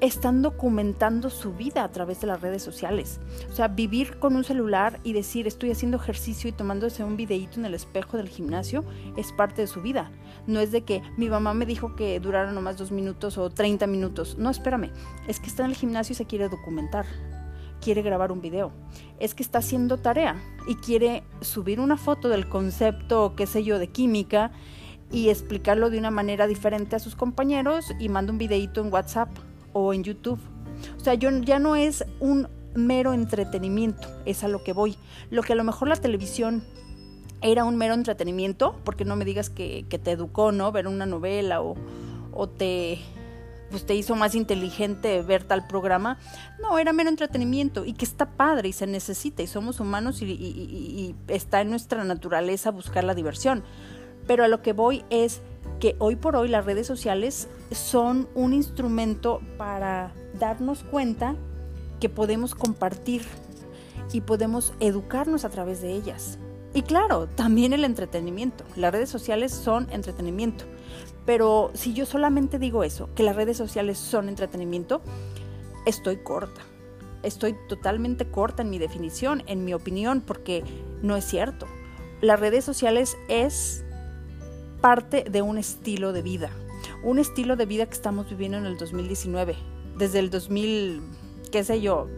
están 0.00 0.42
documentando 0.42 1.30
su 1.30 1.52
vida 1.52 1.84
a 1.84 1.92
través 1.92 2.20
de 2.20 2.26
las 2.26 2.40
redes 2.40 2.62
sociales. 2.62 3.20
O 3.50 3.54
sea, 3.54 3.68
vivir 3.68 4.18
con 4.18 4.36
un 4.36 4.44
celular 4.44 4.98
y 5.04 5.12
decir 5.12 5.46
estoy 5.46 5.70
haciendo 5.70 5.98
ejercicio 5.98 6.48
y 6.48 6.52
tomándose 6.52 7.04
un 7.04 7.16
videíto 7.16 7.58
en 7.58 7.66
el 7.66 7.74
espejo 7.74 8.16
del 8.16 8.28
gimnasio 8.28 8.84
es 9.16 9.32
parte 9.32 9.62
de 9.62 9.66
su 9.66 9.82
vida. 9.82 10.10
No 10.46 10.60
es 10.60 10.72
de 10.72 10.82
que 10.82 11.02
mi 11.16 11.28
mamá 11.28 11.54
me 11.54 11.66
dijo 11.66 11.96
que 11.96 12.18
durara 12.20 12.52
nomás 12.52 12.78
dos 12.78 12.90
minutos 12.92 13.38
o 13.38 13.50
30 13.50 13.86
minutos. 13.86 14.36
No, 14.38 14.50
espérame. 14.50 14.90
Es 15.28 15.40
que 15.40 15.48
está 15.48 15.64
en 15.64 15.70
el 15.70 15.76
gimnasio 15.76 16.14
y 16.14 16.16
se 16.16 16.26
quiere 16.26 16.48
documentar 16.48 17.06
quiere 17.80 18.02
grabar 18.02 18.30
un 18.30 18.40
video, 18.40 18.72
es 19.18 19.34
que 19.34 19.42
está 19.42 19.58
haciendo 19.58 19.96
tarea 19.96 20.36
y 20.68 20.76
quiere 20.76 21.22
subir 21.40 21.80
una 21.80 21.96
foto 21.96 22.28
del 22.28 22.46
concepto, 22.48 23.34
qué 23.36 23.46
sé 23.46 23.64
yo, 23.64 23.78
de 23.78 23.88
química 23.88 24.52
y 25.10 25.30
explicarlo 25.30 25.90
de 25.90 25.98
una 25.98 26.10
manera 26.10 26.46
diferente 26.46 26.96
a 26.96 26.98
sus 26.98 27.16
compañeros 27.16 27.92
y 27.98 28.08
manda 28.08 28.32
un 28.32 28.38
videito 28.38 28.80
en 28.80 28.92
WhatsApp 28.92 29.30
o 29.72 29.92
en 29.92 30.04
YouTube. 30.04 30.40
O 30.96 31.00
sea, 31.00 31.14
yo, 31.14 31.30
ya 31.30 31.58
no 31.58 31.76
es 31.76 32.04
un 32.20 32.48
mero 32.74 33.12
entretenimiento, 33.12 34.08
es 34.24 34.44
a 34.44 34.48
lo 34.48 34.62
que 34.62 34.72
voy. 34.72 34.96
Lo 35.30 35.42
que 35.42 35.52
a 35.52 35.56
lo 35.56 35.64
mejor 35.64 35.88
la 35.88 35.96
televisión 35.96 36.62
era 37.42 37.64
un 37.64 37.76
mero 37.76 37.94
entretenimiento, 37.94 38.76
porque 38.84 39.04
no 39.04 39.16
me 39.16 39.24
digas 39.24 39.50
que, 39.50 39.84
te 39.88 40.10
educó, 40.10 40.52
¿no? 40.52 40.72
Ver 40.72 40.86
una 40.86 41.06
novela 41.06 41.62
o, 41.62 41.76
o 42.32 42.48
te 42.48 42.98
pues 43.70 43.86
te 43.86 43.94
hizo 43.94 44.16
más 44.16 44.34
inteligente 44.34 45.22
ver 45.22 45.44
tal 45.44 45.68
programa. 45.68 46.18
No, 46.60 46.80
era 46.80 46.92
mero 46.92 47.08
entretenimiento 47.08 47.84
y 47.84 47.92
que 47.92 48.04
está 48.04 48.26
padre 48.26 48.68
y 48.68 48.72
se 48.72 48.88
necesita 48.88 49.44
y 49.44 49.46
somos 49.46 49.78
humanos 49.78 50.22
y 50.22 51.14
está 51.28 51.60
en 51.60 51.70
nuestra 51.70 52.02
naturaleza 52.02 52.72
buscar 52.72 53.04
la 53.04 53.14
diversión. 53.14 53.62
Pero 54.26 54.42
a 54.42 54.48
lo 54.48 54.60
que 54.60 54.72
voy 54.72 55.04
es 55.10 55.40
que 55.78 55.94
hoy 56.00 56.16
por 56.16 56.34
hoy 56.36 56.48
las 56.48 56.64
redes 56.64 56.86
sociales 56.86 57.48
son 57.70 58.28
un 58.34 58.52
instrumento 58.52 59.40
para 59.56 60.12
darnos 60.38 60.82
cuenta 60.82 61.36
que 62.00 62.08
podemos 62.08 62.54
compartir 62.54 63.22
y 64.12 64.22
podemos 64.22 64.72
educarnos 64.80 65.44
a 65.44 65.50
través 65.50 65.80
de 65.82 65.92
ellas. 65.92 66.38
Y 66.72 66.82
claro, 66.82 67.26
también 67.26 67.72
el 67.72 67.84
entretenimiento. 67.84 68.64
Las 68.76 68.92
redes 68.92 69.10
sociales 69.10 69.52
son 69.52 69.88
entretenimiento. 69.90 70.64
Pero 71.26 71.70
si 71.74 71.92
yo 71.94 72.06
solamente 72.06 72.58
digo 72.58 72.84
eso, 72.84 73.08
que 73.14 73.22
las 73.22 73.36
redes 73.36 73.56
sociales 73.56 73.98
son 73.98 74.28
entretenimiento, 74.28 75.02
estoy 75.86 76.18
corta. 76.18 76.60
Estoy 77.22 77.54
totalmente 77.68 78.30
corta 78.30 78.62
en 78.62 78.70
mi 78.70 78.78
definición, 78.78 79.42
en 79.46 79.64
mi 79.64 79.74
opinión, 79.74 80.22
porque 80.22 80.64
no 81.02 81.16
es 81.16 81.24
cierto. 81.24 81.66
Las 82.20 82.40
redes 82.40 82.64
sociales 82.64 83.16
es 83.28 83.84
parte 84.80 85.24
de 85.24 85.42
un 85.42 85.58
estilo 85.58 86.12
de 86.12 86.22
vida. 86.22 86.50
Un 87.02 87.18
estilo 87.18 87.56
de 87.56 87.66
vida 87.66 87.86
que 87.86 87.94
estamos 87.94 88.28
viviendo 88.28 88.58
en 88.58 88.66
el 88.66 88.76
2019. 88.76 89.56
Desde 89.96 90.18
el 90.18 90.30
2000, 90.30 91.00
qué 91.50 91.64
sé 91.64 91.80
yo, 91.80 92.08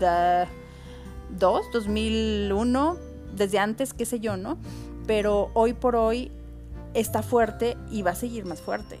2, 0.00 1.72
2001, 1.72 2.96
desde 3.36 3.58
antes, 3.58 3.92
qué 3.92 4.04
sé 4.04 4.20
yo, 4.20 4.36
¿no? 4.36 4.58
Pero 5.06 5.50
hoy 5.54 5.74
por 5.74 5.96
hoy 5.96 6.30
está 6.94 7.22
fuerte 7.22 7.76
y 7.90 8.02
va 8.02 8.12
a 8.12 8.14
seguir 8.14 8.44
más 8.44 8.60
fuerte. 8.60 8.98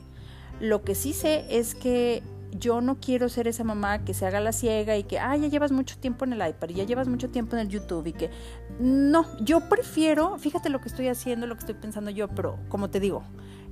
Lo 0.60 0.82
que 0.82 0.94
sí 0.94 1.12
sé 1.12 1.46
es 1.48 1.74
que 1.74 2.22
yo 2.52 2.80
no 2.80 2.96
quiero 3.00 3.28
ser 3.28 3.48
esa 3.48 3.64
mamá 3.64 4.04
que 4.04 4.14
se 4.14 4.26
haga 4.26 4.40
la 4.40 4.52
ciega 4.52 4.96
y 4.96 5.04
que, 5.04 5.18
ah, 5.18 5.36
ya 5.36 5.48
llevas 5.48 5.72
mucho 5.72 5.96
tiempo 5.98 6.24
en 6.24 6.32
el 6.32 6.48
iPad 6.48 6.68
y 6.70 6.74
ya 6.74 6.84
llevas 6.84 7.08
mucho 7.08 7.30
tiempo 7.30 7.56
en 7.56 7.62
el 7.62 7.68
YouTube 7.68 8.06
y 8.06 8.12
que, 8.12 8.30
no, 8.78 9.24
yo 9.40 9.68
prefiero, 9.68 10.36
fíjate 10.38 10.68
lo 10.68 10.80
que 10.80 10.88
estoy 10.88 11.08
haciendo, 11.08 11.46
lo 11.46 11.54
que 11.54 11.60
estoy 11.60 11.76
pensando 11.76 12.10
yo, 12.10 12.28
pero 12.28 12.58
como 12.68 12.90
te 12.90 13.00
digo, 13.00 13.22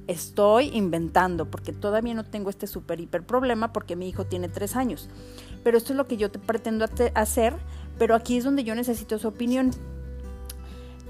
estoy 0.09 0.71
inventando 0.77 1.49
porque 1.49 1.73
todavía 1.73 2.15
no 2.15 2.25
tengo 2.25 2.51
este 2.51 2.67
super 2.67 3.01
hiper 3.01 3.25
problema 3.25 3.73
porque 3.73 3.95
mi 3.95 4.09
hijo 4.09 4.25
tiene 4.25 4.49
tres 4.49 4.75
años. 4.75 5.09
Pero 5.63 5.79
esto 5.79 5.93
es 5.93 5.97
lo 5.97 6.07
que 6.07 6.17
yo 6.17 6.31
te 6.31 6.41
pretendo 6.41 6.85
hacer, 7.15 7.55
pero 7.99 8.17
aquí 8.17 8.37
es 8.39 8.45
donde 8.45 8.65
yo 8.65 8.75
necesito 8.75 9.19
su 9.19 9.29
opinión 9.29 9.71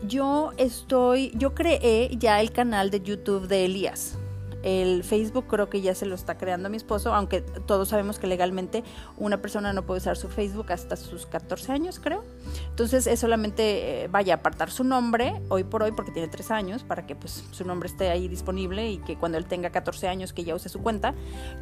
yo 0.06 0.52
estoy, 0.56 1.32
yo 1.34 1.54
creé 1.54 2.16
ya 2.18 2.40
el 2.40 2.52
canal 2.52 2.90
de 2.90 3.00
YouTube 3.00 3.48
de 3.48 3.64
Elías. 3.64 4.17
El 4.62 5.04
Facebook 5.04 5.46
creo 5.48 5.68
que 5.68 5.80
ya 5.80 5.94
se 5.94 6.06
lo 6.06 6.14
está 6.14 6.38
creando 6.38 6.68
mi 6.68 6.76
esposo, 6.76 7.14
aunque 7.14 7.40
todos 7.40 7.88
sabemos 7.88 8.18
que 8.18 8.26
legalmente 8.26 8.84
una 9.16 9.40
persona 9.40 9.72
no 9.72 9.84
puede 9.84 9.98
usar 9.98 10.16
su 10.16 10.28
Facebook 10.28 10.72
hasta 10.72 10.96
sus 10.96 11.26
14 11.26 11.72
años, 11.72 12.00
creo. 12.00 12.24
Entonces 12.70 13.06
es 13.06 13.20
solamente, 13.20 14.04
eh, 14.04 14.08
vaya 14.08 14.34
apartar 14.34 14.70
su 14.70 14.84
nombre 14.84 15.40
hoy 15.48 15.64
por 15.64 15.82
hoy, 15.82 15.92
porque 15.92 16.12
tiene 16.12 16.28
3 16.28 16.50
años, 16.50 16.82
para 16.82 17.06
que 17.06 17.14
pues 17.14 17.44
su 17.50 17.64
nombre 17.64 17.88
esté 17.88 18.10
ahí 18.10 18.28
disponible 18.28 18.90
y 18.90 18.98
que 18.98 19.16
cuando 19.16 19.38
él 19.38 19.46
tenga 19.46 19.70
14 19.70 20.08
años 20.08 20.32
que 20.32 20.44
ya 20.44 20.54
use 20.54 20.68
su 20.68 20.80
cuenta. 20.80 21.14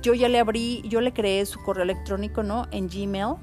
Yo 0.03 0.15
ya 0.15 0.29
le 0.29 0.39
abrí, 0.39 0.83
yo 0.89 1.01
le 1.01 1.13
creé 1.13 1.45
su 1.47 1.63
correo 1.63 1.85
electrónico, 1.85 2.43
¿no? 2.43 2.67
En 2.71 2.89
Gmail 2.89 3.37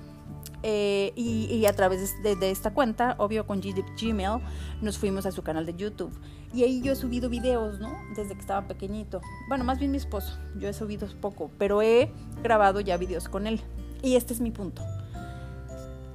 eh, 0.65 1.11
y, 1.17 1.65
a 1.65 1.73
través 1.73 2.15
de, 2.23 2.49
esta 2.49 2.73
cuenta, 2.73 3.15
obvio 3.19 3.45
con 3.45 3.59
Gmail, 3.61 4.41
nos 4.81 4.97
fuimos 4.97 5.25
a 5.25 5.31
su 5.31 5.43
canal 5.43 5.65
de 5.65 5.75
YouTube. 5.75 6.11
Y 6.53 6.63
ahí 6.63 6.81
yo 6.81 6.93
he 6.93 6.95
subido 6.95 7.29
videos, 7.29 7.79
¿no? 7.79 7.91
Desde 8.15 8.33
que 8.33 8.39
estaba 8.39 8.65
pequeñito. 8.67 9.21
Bueno, 9.49 9.65
más 9.65 9.79
bien 9.79 9.91
mi 9.91 9.97
esposo. 9.97 10.37
Yo 10.57 10.69
he 10.69 10.73
subido 10.73 11.07
poco, 11.19 11.51
pero 11.57 11.81
he 11.81 12.11
grabado 12.41 12.79
ya 12.79 12.95
videos 12.95 13.27
con 13.27 13.45
él. 13.45 13.59
Y 14.01 14.15
este 14.15 14.33
es 14.33 14.39
mi 14.39 14.51
punto. 14.51 14.83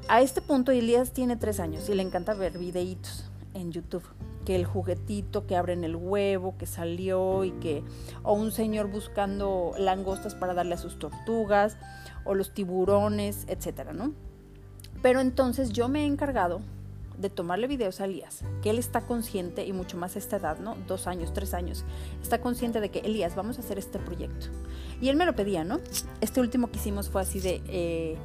A 0.08 0.22
este 0.22 0.40
punto, 0.40 0.72
Elías 0.72 1.12
tiene 1.12 1.36
tres 1.36 1.60
años 1.60 1.88
y 1.90 1.94
le 1.94 2.02
encanta 2.02 2.32
ver 2.32 2.56
videitos 2.56 3.30
en 3.52 3.72
YouTube. 3.72 4.04
Que 4.46 4.56
el 4.56 4.64
juguetito 4.64 5.46
que 5.46 5.56
abren 5.56 5.84
el 5.84 5.94
huevo, 5.94 6.56
que 6.56 6.64
salió 6.64 7.44
y 7.44 7.50
que. 7.50 7.84
O 8.22 8.32
un 8.32 8.50
señor 8.50 8.90
buscando 8.90 9.72
langostas 9.76 10.34
para 10.34 10.54
darle 10.54 10.74
a 10.74 10.78
sus 10.78 10.98
tortugas, 10.98 11.76
o 12.24 12.34
los 12.34 12.54
tiburones, 12.54 13.44
etcétera, 13.48 13.92
¿no? 13.92 14.14
Pero 15.02 15.20
entonces 15.20 15.70
yo 15.70 15.88
me 15.88 16.02
he 16.02 16.06
encargado 16.06 16.60
de 17.18 17.30
tomarle 17.30 17.66
videos 17.66 18.00
a 18.00 18.04
Elías, 18.04 18.42
que 18.62 18.70
él 18.70 18.78
está 18.78 19.00
consciente, 19.02 19.66
y 19.66 19.72
mucho 19.72 19.96
más 19.96 20.16
esta 20.16 20.36
edad, 20.36 20.58
¿no? 20.58 20.76
Dos 20.86 21.06
años, 21.06 21.32
tres 21.32 21.52
años, 21.52 21.84
está 22.22 22.40
consciente 22.40 22.80
de 22.80 22.90
que, 22.90 23.00
Elías, 23.00 23.34
vamos 23.34 23.58
a 23.58 23.60
hacer 23.60 23.78
este 23.78 23.98
proyecto. 23.98 24.46
Y 25.00 25.08
él 25.08 25.16
me 25.16 25.26
lo 25.26 25.34
pedía, 25.34 25.64
¿no? 25.64 25.80
Este 26.20 26.40
último 26.40 26.70
que 26.70 26.78
hicimos 26.78 27.10
fue 27.10 27.20
así 27.20 27.40
de, 27.40 27.60
eh, 27.66 28.16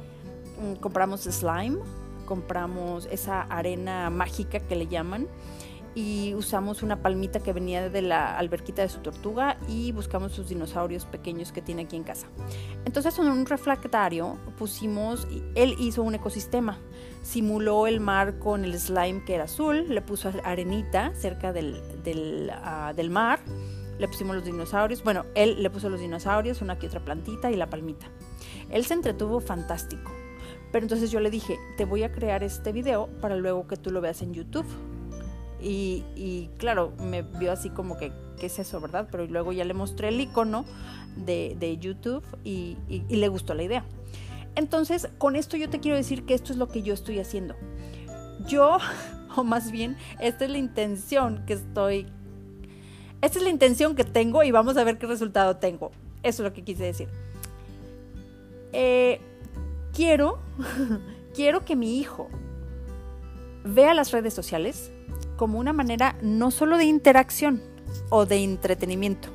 mm, 0.60 0.74
compramos 0.80 1.22
slime, 1.22 1.78
compramos 2.24 3.06
esa 3.10 3.42
arena 3.42 4.10
mágica 4.10 4.60
que 4.60 4.76
le 4.76 4.86
llaman, 4.86 5.26
y 5.94 6.34
usamos 6.34 6.82
una 6.82 7.02
palmita 7.02 7.40
que 7.40 7.52
venía 7.52 7.88
de 7.88 8.02
la 8.02 8.36
alberquita 8.36 8.82
de 8.82 8.88
su 8.88 8.98
tortuga 8.98 9.56
y 9.68 9.92
buscamos 9.92 10.32
sus 10.32 10.48
dinosaurios 10.48 11.06
pequeños 11.06 11.52
que 11.52 11.62
tiene 11.62 11.82
aquí 11.82 11.96
en 11.96 12.02
casa. 12.02 12.26
Entonces 12.84 13.16
en 13.18 13.26
un 13.26 13.46
refractario 13.46 14.38
pusimos, 14.58 15.26
él 15.54 15.76
hizo 15.78 16.02
un 16.02 16.14
ecosistema, 16.14 16.78
simuló 17.22 17.86
el 17.86 18.00
mar 18.00 18.38
con 18.38 18.64
el 18.64 18.78
slime 18.78 19.24
que 19.24 19.34
era 19.34 19.44
azul, 19.44 19.86
le 19.88 20.02
puso 20.02 20.32
arenita 20.42 21.14
cerca 21.14 21.52
del, 21.52 21.80
ah, 22.52 22.92
del 22.94 23.10
mar, 23.10 23.40
le 23.98 24.08
pusimos 24.08 24.34
los 24.34 24.44
dinosaurios, 24.44 25.04
bueno, 25.04 25.24
él 25.36 25.62
le 25.62 25.70
puso 25.70 25.88
los 25.88 26.00
dinosaurios, 26.00 26.60
una 26.60 26.78
que 26.78 26.88
otra 26.88 27.04
plantita 27.04 27.52
y 27.52 27.56
la 27.56 27.70
palmita. 27.70 28.06
Él 28.70 28.84
se 28.84 28.94
entretuvo 28.94 29.40
fantástico. 29.40 30.10
Pero 30.72 30.84
entonces 30.86 31.12
yo 31.12 31.20
le 31.20 31.30
dije, 31.30 31.56
te 31.76 31.84
voy 31.84 32.02
a 32.02 32.10
crear 32.10 32.42
este 32.42 32.72
video 32.72 33.06
para 33.20 33.36
luego 33.36 33.68
que 33.68 33.76
tú 33.76 33.92
lo 33.92 34.00
veas 34.00 34.22
en 34.22 34.34
YouTube 34.34 34.66
y, 35.64 36.50
claro, 36.58 36.92
me 36.98 37.22
vio 37.22 37.50
así 37.50 37.70
como 37.70 37.96
que, 37.96 38.12
¿qué 38.38 38.46
es 38.46 38.58
eso, 38.58 38.80
verdad? 38.80 39.08
Pero 39.10 39.26
luego 39.26 39.52
ya 39.52 39.64
le 39.64 39.74
mostré 39.74 40.08
el 40.08 40.20
icono 40.20 40.64
de, 41.16 41.78
YouTube 41.80 42.24
y, 42.44 42.76
le 43.08 43.28
gustó 43.28 43.54
la 43.54 43.62
idea. 43.62 43.84
Entonces, 44.56 45.08
con 45.18 45.36
esto 45.36 45.56
yo 45.56 45.70
te 45.70 45.80
quiero 45.80 45.96
decir 45.96 46.24
que 46.26 46.34
esto 46.34 46.52
es 46.52 46.58
lo 46.58 46.68
que 46.68 46.82
yo 46.82 46.94
estoy 46.94 47.18
haciendo. 47.18 47.54
Yo, 48.46 48.78
o 49.36 49.44
más 49.44 49.70
bien, 49.70 49.96
esta 50.20 50.44
es 50.44 50.50
la 50.50 50.58
intención 50.58 51.44
que 51.46 51.54
estoy... 51.54 52.06
Esta 53.22 53.38
es 53.38 53.44
la 53.44 53.50
intención 53.50 53.94
que 53.94 54.04
tengo 54.04 54.42
y 54.42 54.50
vamos 54.50 54.76
a 54.76 54.84
ver 54.84 54.98
qué 54.98 55.06
resultado 55.06 55.56
tengo. 55.56 55.92
Eso 56.22 56.42
es 56.42 56.50
lo 56.50 56.52
que 56.52 56.62
quise 56.62 56.84
decir. 56.84 57.08
Eh, 58.72 59.18
quiero, 59.94 60.40
quiero 61.34 61.64
que 61.64 61.74
mi 61.74 61.98
hijo 61.98 62.28
vea 63.64 63.94
las 63.94 64.12
redes 64.12 64.34
sociales, 64.34 64.92
como 65.36 65.58
una 65.58 65.72
manera 65.72 66.16
no 66.22 66.50
solo 66.50 66.76
de 66.76 66.84
interacción 66.84 67.62
o 68.10 68.26
de 68.26 68.42
entretenimiento, 68.42 69.28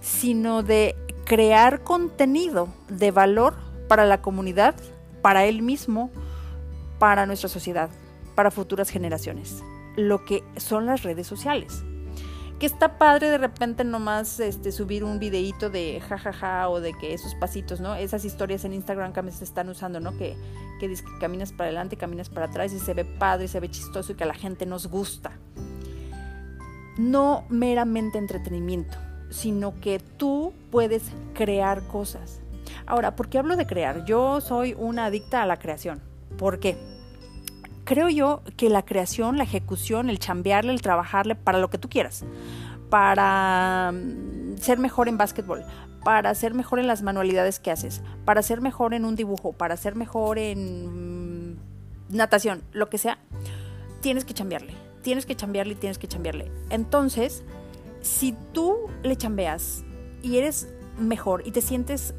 sino 0.00 0.62
de 0.62 0.96
crear 1.24 1.82
contenido 1.82 2.68
de 2.88 3.10
valor 3.10 3.54
para 3.88 4.04
la 4.04 4.22
comunidad, 4.22 4.74
para 5.22 5.44
él 5.44 5.62
mismo, 5.62 6.10
para 6.98 7.26
nuestra 7.26 7.48
sociedad, 7.48 7.90
para 8.34 8.50
futuras 8.50 8.90
generaciones, 8.90 9.62
lo 9.96 10.24
que 10.24 10.42
son 10.56 10.86
las 10.86 11.02
redes 11.02 11.26
sociales 11.26 11.84
que 12.60 12.66
está 12.66 12.98
padre 12.98 13.30
de 13.30 13.38
repente 13.38 13.84
nomás 13.84 14.38
este, 14.38 14.70
subir 14.70 15.02
un 15.02 15.18
videíto 15.18 15.70
de 15.70 15.98
jajaja 16.06 16.68
o 16.68 16.78
de 16.82 16.92
que 16.92 17.14
esos 17.14 17.34
pasitos, 17.34 17.80
¿no? 17.80 17.94
Esas 17.94 18.26
historias 18.26 18.66
en 18.66 18.74
Instagram 18.74 19.14
que 19.14 19.32
se 19.32 19.44
están 19.44 19.70
usando, 19.70 19.98
¿no? 19.98 20.14
Que, 20.18 20.36
que, 20.78 20.88
que 20.88 21.18
caminas 21.18 21.52
para 21.52 21.68
adelante, 21.68 21.96
caminas 21.96 22.28
para 22.28 22.46
atrás 22.46 22.74
y 22.74 22.78
se 22.78 22.92
ve 22.92 23.06
padre, 23.06 23.48
se 23.48 23.60
ve 23.60 23.70
chistoso 23.70 24.12
y 24.12 24.14
que 24.14 24.24
a 24.24 24.26
la 24.26 24.34
gente 24.34 24.66
nos 24.66 24.88
gusta. 24.88 25.32
No 26.98 27.46
meramente 27.48 28.18
entretenimiento, 28.18 28.98
sino 29.30 29.80
que 29.80 29.98
tú 29.98 30.52
puedes 30.70 31.04
crear 31.32 31.86
cosas. 31.86 32.40
Ahora, 32.84 33.16
¿por 33.16 33.30
qué 33.30 33.38
hablo 33.38 33.56
de 33.56 33.66
crear? 33.66 34.04
Yo 34.04 34.42
soy 34.42 34.76
una 34.78 35.06
adicta 35.06 35.42
a 35.42 35.46
la 35.46 35.58
creación. 35.58 36.02
¿Por 36.36 36.60
qué? 36.60 36.76
Creo 37.90 38.08
yo 38.08 38.42
que 38.56 38.70
la 38.70 38.84
creación, 38.84 39.36
la 39.36 39.42
ejecución, 39.42 40.10
el 40.10 40.20
chambearle, 40.20 40.72
el 40.72 40.80
trabajarle 40.80 41.34
para 41.34 41.58
lo 41.58 41.70
que 41.70 41.78
tú 41.78 41.88
quieras, 41.88 42.24
para 42.88 43.90
mm, 43.92 44.58
ser 44.58 44.78
mejor 44.78 45.08
en 45.08 45.18
básquetbol, 45.18 45.64
para 46.04 46.32
ser 46.36 46.54
mejor 46.54 46.78
en 46.78 46.86
las 46.86 47.02
manualidades 47.02 47.58
que 47.58 47.72
haces, 47.72 48.00
para 48.24 48.42
ser 48.42 48.60
mejor 48.60 48.94
en 48.94 49.04
un 49.04 49.16
dibujo, 49.16 49.54
para 49.54 49.76
ser 49.76 49.96
mejor 49.96 50.38
en 50.38 51.48
mm, 51.50 51.56
natación, 52.10 52.62
lo 52.70 52.88
que 52.88 52.98
sea, 52.98 53.18
tienes 54.02 54.24
que 54.24 54.34
chambearle, 54.34 54.72
tienes 55.02 55.26
que 55.26 55.34
chambearle 55.34 55.72
y 55.72 55.76
tienes 55.76 55.98
que 55.98 56.06
chambearle. 56.06 56.48
Entonces, 56.70 57.42
si 58.02 58.36
tú 58.52 58.88
le 59.02 59.16
chambeas 59.16 59.82
y 60.22 60.38
eres 60.38 60.72
mejor 60.96 61.42
y 61.44 61.50
te 61.50 61.60
sientes 61.60 62.14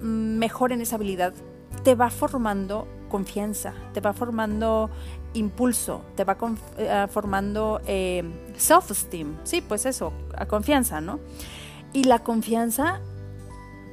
mm, 0.00 0.38
mejor 0.38 0.72
en 0.72 0.80
esa 0.80 0.96
habilidad, 0.96 1.34
te 1.84 1.94
va 1.94 2.08
formando 2.08 2.88
confianza, 3.10 3.74
te 3.92 4.00
va 4.00 4.14
formando 4.14 4.88
impulso, 5.34 6.02
te 6.16 6.24
va 6.24 6.36
eh, 6.78 7.06
formando 7.10 7.82
eh, 7.86 8.24
self-esteem, 8.56 9.36
sí, 9.44 9.60
pues 9.60 9.84
eso, 9.84 10.14
a 10.34 10.46
confianza, 10.46 11.02
¿no? 11.02 11.20
Y 11.92 12.04
la 12.04 12.20
confianza 12.20 13.00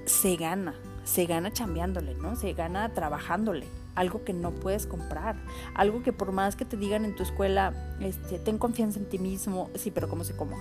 se 0.05 0.35
gana, 0.37 0.75
se 1.03 1.25
gana 1.25 1.51
chambeándole, 1.51 2.15
¿no? 2.15 2.35
Se 2.35 2.53
gana 2.53 2.93
trabajándole. 2.93 3.67
Algo 3.95 4.23
que 4.23 4.33
no 4.33 4.51
puedes 4.51 4.85
comprar. 4.85 5.35
Algo 5.73 6.03
que 6.03 6.13
por 6.13 6.31
más 6.31 6.55
que 6.55 6.65
te 6.65 6.77
digan 6.77 7.03
en 7.03 7.15
tu 7.15 7.23
escuela, 7.23 7.73
este, 7.99 8.37
ten 8.37 8.59
confianza 8.59 8.99
en 8.99 9.09
ti 9.09 9.17
mismo. 9.17 9.71
Sí, 9.73 9.89
pero 9.89 10.07
¿cómo 10.07 10.23
se 10.23 10.35
come? 10.35 10.55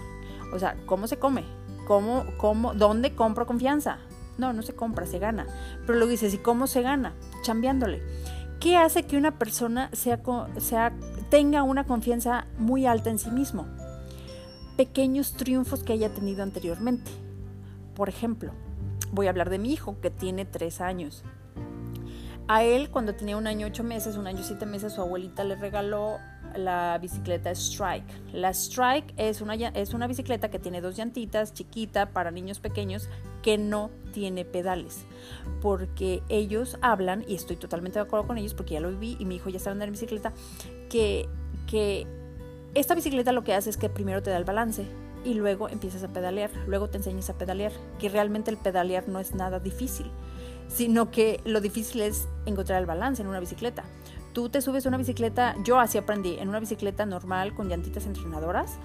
O 0.55 0.59
sea, 0.59 0.77
¿cómo 0.87 1.07
se 1.07 1.19
come? 1.19 1.45
¿Cómo, 1.87 2.25
cómo, 2.39 2.73
dónde 2.73 3.15
compro 3.15 3.47
confianza? 3.47 3.99
No, 4.39 4.53
no 4.53 4.63
se 4.63 4.75
compra, 4.75 5.07
se 5.07 5.19
gana. 5.19 5.47
Pero 5.87 5.99
luego 5.99 6.11
dices, 6.11 6.33
¿y 6.33 6.39
cómo 6.39 6.67
se 6.67 6.83
gana? 6.83 7.15
Chambeándole. 7.43 8.03
¿Qué 8.61 8.77
hace 8.77 9.03
que 9.03 9.17
una 9.17 9.39
persona 9.39 9.91
tenga 11.31 11.63
una 11.63 11.85
confianza 11.85 12.47
muy 12.59 12.87
alta 12.87 13.11
en 13.11 13.19
sí 13.19 13.31
mismo? 13.31 13.67
Pequeños 14.77 15.35
triunfos 15.35 15.83
que 15.83 15.93
haya 15.93 16.13
tenido 16.13 16.43
anteriormente. 16.43 17.11
Por 17.95 18.09
ejemplo, 18.09 18.53
voy 19.13 19.27
a 19.27 19.31
hablar 19.31 19.51
de 19.51 19.59
mi 19.59 19.73
hijo 19.73 20.01
que 20.01 20.11
tiene 20.11 20.45
tres 20.45 20.81
años. 20.81 21.23
A 22.49 22.63
él, 22.63 22.91
cuando 22.91 23.15
tenía 23.15 23.37
un 23.37 23.47
año 23.47 23.67
ocho 23.67 23.85
meses, 23.85 24.17
un 24.17 24.27
año 24.27 24.43
siete 24.43 24.67
meses, 24.67 24.95
su 24.95 25.01
abuelita 25.01 25.45
le 25.45 25.57
regaló 25.57 26.19
la 26.55 26.97
bicicleta 26.99 27.51
Strike. 27.51 28.33
La 28.33 28.51
Strike 28.51 29.13
es 29.17 29.41
una, 29.41 29.55
es 29.55 29.95
una 29.95 30.07
bicicleta 30.07 30.49
que 30.49 30.59
tiene 30.59 30.81
dos 30.81 30.97
llantitas, 30.97 31.53
chiquita, 31.53 32.11
para 32.11 32.31
niños 32.31 32.61
pequeños, 32.61 33.09
que 33.47 33.59
no 33.59 33.91
tiene 34.12 34.45
pedales. 34.45 35.05
Porque 35.62 36.21
ellos 36.29 36.79
hablan, 36.81 37.25
y 37.29 37.37
estoy 37.37 37.55
totalmente 37.55 38.00
de 38.00 38.05
acuerdo 38.05 38.26
con 38.26 38.38
ellos, 38.38 38.55
porque 38.55 38.75
ya 38.75 38.81
lo 38.81 38.91
viví 38.91 39.17
y 39.21 39.25
mi 39.25 39.37
hijo 39.37 39.50
ya 39.50 39.59
está 39.59 39.71
andando 39.71 39.85
en 39.85 39.93
bicicleta, 39.93 40.33
que, 40.91 41.29
que 41.69 42.09
esta 42.75 42.97
bicicleta 42.97 43.31
lo 43.31 43.45
que 43.45 43.55
hace 43.55 43.71
es 43.71 43.76
que 43.76 43.88
primero 43.88 44.21
te 44.21 44.31
da 44.31 44.37
el 44.37 44.43
balance 44.43 44.85
y 45.25 45.35
luego 45.35 45.69
empiezas 45.69 46.03
a 46.03 46.09
pedalear, 46.09 46.50
luego 46.67 46.91
te 46.91 46.97
enseñas 46.97 47.31
a 47.31 47.35
pedalear, 47.35 47.71
que 48.00 48.09
realmente 48.09 48.50
el 48.50 48.57
pedalear 48.57 49.09
no 49.09 49.21
es 49.21 49.33
nada 49.33 49.61
difícil, 49.61 50.11
sino 50.67 51.12
que 51.12 51.41
lo 51.45 51.61
difícil 51.61 52.00
es 52.00 52.26
encontrar 52.47 52.81
el 52.81 52.87
balance 52.87 53.23
en 53.23 53.29
una 53.29 53.38
bicicleta. 53.38 53.85
Tú 54.33 54.49
te 54.49 54.61
subes 54.61 54.87
a 54.87 54.88
una 54.88 54.99
bicicleta, 54.99 55.55
yo 55.62 55.79
así 55.79 55.99
aprendí, 55.99 56.37
en 56.41 56.49
una 56.49 56.59
bicicleta 56.59 57.07
normal 57.07 57.55
con 57.55 57.69
llantitas 57.69 58.07
entrenadoras 58.07 58.76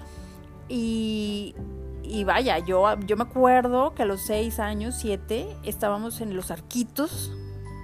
y, 0.68 1.56
y 2.02 2.24
vaya, 2.24 2.58
yo, 2.58 2.98
yo 3.00 3.16
me 3.16 3.24
acuerdo 3.24 3.94
que 3.94 4.02
a 4.02 4.06
los 4.06 4.20
seis 4.20 4.58
años, 4.58 4.96
siete, 4.98 5.46
estábamos 5.64 6.20
en 6.20 6.36
Los 6.36 6.50
Arquitos, 6.50 7.32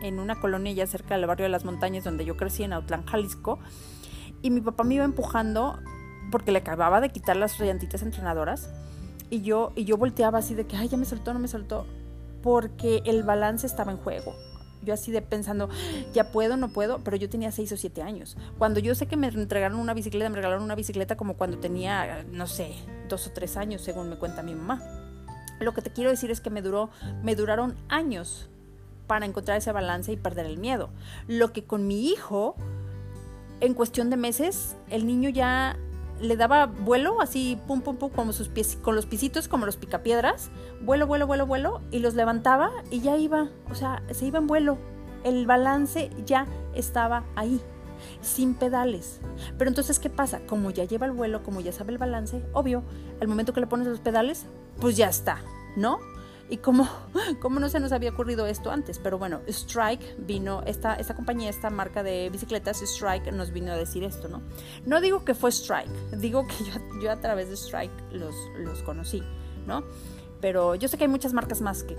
en 0.03 0.19
una 0.19 0.41
colonia 0.41 0.73
ya 0.73 0.87
cerca 0.87 1.17
del 1.17 1.27
barrio 1.27 1.45
de 1.45 1.51
las 1.51 1.65
montañas 1.65 2.05
donde 2.05 2.25
yo 2.25 2.37
crecí 2.37 2.63
en 2.63 2.73
Autlán, 2.73 3.05
Jalisco, 3.07 3.59
y 4.43 4.51
mi 4.51 4.61
papá 4.61 4.85
me 4.85 4.95
iba 4.95 5.05
empujando 5.05 5.79
porque 6.31 6.53
le 6.53 6.59
acababa 6.59 7.01
de 7.01 7.11
quitar 7.11 7.37
las 7.37 7.59
llantitas 7.59 8.03
entrenadoras 8.03 8.71
y 9.31 9.43
yo, 9.43 9.73
y 9.75 9.85
yo 9.85 9.97
volteaba 9.97 10.39
así 10.39 10.55
de 10.55 10.67
que, 10.67 10.77
ay, 10.77 10.89
ya 10.89 10.97
me 10.97 11.05
soltó, 11.05 11.33
no 11.33 11.39
me 11.39 11.49
soltó, 11.49 11.87
porque 12.43 13.03
el 13.05 13.23
balance 13.23 13.67
estaba 13.67 13.93
en 13.93 13.99
juego. 13.99 14.35
Yo 14.83 14.95
así 14.95 15.11
de 15.11 15.23
pensando, 15.23 15.69
ya 16.13 16.31
puedo, 16.31 16.57
no 16.57 16.69
puedo, 16.69 16.99
pero 16.99 17.17
yo 17.17 17.29
tenía 17.29 17.53
seis 17.53 17.73
o 17.73 17.77
siete 17.77 18.03
años. 18.03 18.37
Cuando 18.59 18.81
yo 18.81 18.95
sé 18.95 19.07
que 19.07 19.17
me 19.17 19.29
entregaron 19.29 19.79
una 19.79 19.95
bicicleta, 19.95 20.29
me 20.29 20.37
regalaron 20.37 20.65
una 20.65 20.75
bicicleta 20.75 21.17
como 21.17 21.35
cuando 21.35 21.59
tenía, 21.59 22.25
no 22.31 22.47
sé, 22.47 22.75
dos 23.09 23.27
o 23.27 23.33
tres 23.33 23.57
años, 23.57 23.83
según 23.83 24.09
me 24.09 24.17
cuenta 24.17 24.43
mi 24.43 24.55
mamá. 24.55 24.83
Lo 25.61 25.75
que 25.75 25.83
te 25.83 25.91
quiero 25.91 26.11
decir 26.11 26.31
es 26.31 26.41
que 26.41 26.51
me 26.51 26.63
duró, 26.63 26.91
me 27.23 27.35
duraron 27.35 27.77
años 27.89 28.49
para 29.07 29.27
encontrar 29.27 29.59
ese 29.59 29.73
balance 29.73 30.13
y 30.13 30.17
perder 30.17 30.47
el 30.47 30.59
miedo. 30.59 30.91
Lo 31.27 31.53
que 31.53 31.65
con 31.65 31.87
mi 31.87 32.09
hijo, 32.09 32.55
en 33.61 33.75
cuestión 33.75 34.11
de 34.11 34.17
meses, 34.17 34.77
el 34.89 35.07
niño 35.07 35.31
ya 35.31 35.77
le 36.21 36.37
daba 36.37 36.67
vuelo, 36.67 37.21
así 37.21 37.59
pum 37.67 37.81
pum 37.81 37.97
pum, 37.97 38.11
como 38.11 38.33
sus 38.33 38.49
pies, 38.49 38.79
con 38.83 38.95
los 38.95 39.07
pisitos 39.07 39.49
como 39.49 39.67
los 39.67 39.77
picapiedras, 39.77 40.51
vuelo, 40.81 41.07
vuelo, 41.07 41.27
vuelo, 41.27 41.47
vuelo, 41.47 41.81
y 41.91 42.01
los 42.01 42.15
levantaba 42.15 42.71
y 42.91 43.01
ya 43.01 43.17
iba, 43.17 43.49
o 43.71 43.75
sea, 43.75 44.03
se 44.11 44.27
iba 44.27 44.39
en 44.39 44.47
vuelo. 44.47 44.79
El 45.25 45.47
balance 45.47 46.11
ya 46.25 46.47
estaba 46.75 47.25
ahí, 47.35 47.61
sin 48.21 48.55
pedales. 48.55 49.21
Pero 49.59 49.69
entonces, 49.69 49.99
¿qué 49.99 50.11
pasa? 50.11 50.41
Como 50.47 50.71
ya 50.71 50.85
lleva 50.85 51.07
el 51.07 51.13
vuelo, 51.13 51.43
como 51.43 51.61
ya 51.61 51.73
sabe 51.73 51.93
el 51.93 51.99
balance, 51.99 52.45
obvio, 52.53 52.83
al 53.21 53.29
momento 53.29 53.53
que 53.53 53.61
le 53.61 53.67
pones 53.67 53.87
los 53.87 54.01
pedales, 54.01 54.47
pues 54.81 54.97
ya 54.97 55.09
está, 55.09 55.39
¿no? 55.77 55.99
Y 56.51 56.59
cómo, 56.59 56.89
cómo 57.41 57.61
no 57.61 57.69
se 57.69 57.81
nos 57.81 57.93
había 57.93 58.11
ocurrido 58.11 58.47
esto 58.47 58.71
antes. 58.71 58.99
Pero 58.99 59.19
bueno, 59.19 59.41
Strike 59.49 60.17
vino, 60.19 60.63
esta, 60.67 60.95
esta 60.95 61.15
compañía, 61.15 61.51
esta 61.51 61.71
marca 61.71 62.03
de 62.03 62.31
bicicletas, 62.31 62.83
Strike, 62.83 63.33
nos 63.33 63.53
vino 63.53 63.73
a 63.73 63.77
decir 63.77 64.05
esto, 64.05 64.29
¿no? 64.29 64.43
No 64.87 65.01
digo 65.01 65.25
que 65.25 65.35
fue 65.35 65.51
Strike, 65.51 65.91
digo 66.19 66.47
que 66.47 66.55
yo, 67.03 67.11
a 67.11 67.21
través 67.21 67.49
de 67.49 67.57
Strike 67.57 67.93
los, 68.13 68.35
los 68.57 68.83
conocí, 68.83 69.23
¿no? 69.67 69.85
Pero 70.41 70.77
yo 70.77 70.87
sé 70.87 70.97
que 70.97 71.05
hay 71.05 71.11
muchas 71.11 71.33
marcas 71.33 71.61
más 71.61 71.83
que, 71.83 71.97